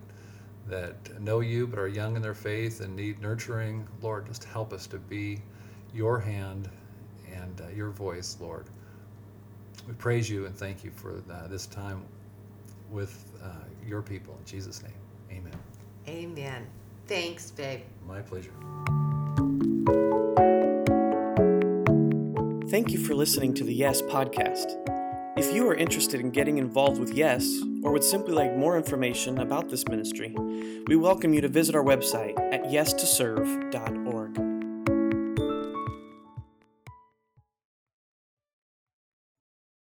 that 0.68 1.22
know 1.22 1.40
you 1.40 1.68
but 1.68 1.80
are 1.80 1.88
young 1.88 2.16
in 2.16 2.22
their 2.22 2.34
faith 2.34 2.82
and 2.82 2.96
need 2.96 3.22
nurturing. 3.22 3.88
Lord, 4.02 4.28
just 4.28 4.44
help 4.44 4.74
us 4.74 4.88
to 4.88 4.98
be 4.98 5.42
your 5.94 6.20
hand 6.20 6.70
and 7.34 7.62
uh, 7.62 7.70
your 7.70 7.90
voice, 7.90 8.38
Lord. 8.40 8.66
We 9.88 9.94
praise 9.94 10.30
you 10.30 10.46
and 10.46 10.56
thank 10.56 10.84
you 10.84 10.92
for 10.92 11.22
uh, 11.32 11.48
this 11.48 11.66
time 11.66 12.04
with 12.90 13.26
uh, 13.44 13.48
your 13.86 14.02
people. 14.02 14.36
In 14.40 14.46
Jesus' 14.46 14.84
name, 14.84 14.94
amen. 15.32 15.54
Amen. 16.08 16.68
Thanks, 17.08 17.52
babe. 17.52 17.82
My 18.08 18.22
pleasure. 18.22 18.54
Thank 22.70 22.92
you 22.92 23.00
for 23.00 23.16
listening 23.16 23.54
to 23.56 23.64
the 23.66 23.74
Yes 23.74 24.02
podcast. 24.02 24.91
If 25.42 25.56
you 25.56 25.68
are 25.68 25.74
interested 25.74 26.20
in 26.20 26.30
getting 26.30 26.60
involved 26.60 27.00
with 27.00 27.16
Yes, 27.16 27.64
or 27.82 27.92
would 27.92 28.04
simply 28.04 28.32
like 28.32 28.56
more 28.56 28.78
information 28.78 29.40
about 29.40 29.70
this 29.70 29.88
ministry, 29.88 30.36
we 30.86 30.96
welcome 30.96 31.34
you 31.34 31.42
to 31.42 31.48
visit 31.48 31.74
our 31.74 31.84
website 31.84 32.38
at 32.54 32.66
yestoserve.org. 32.66 34.01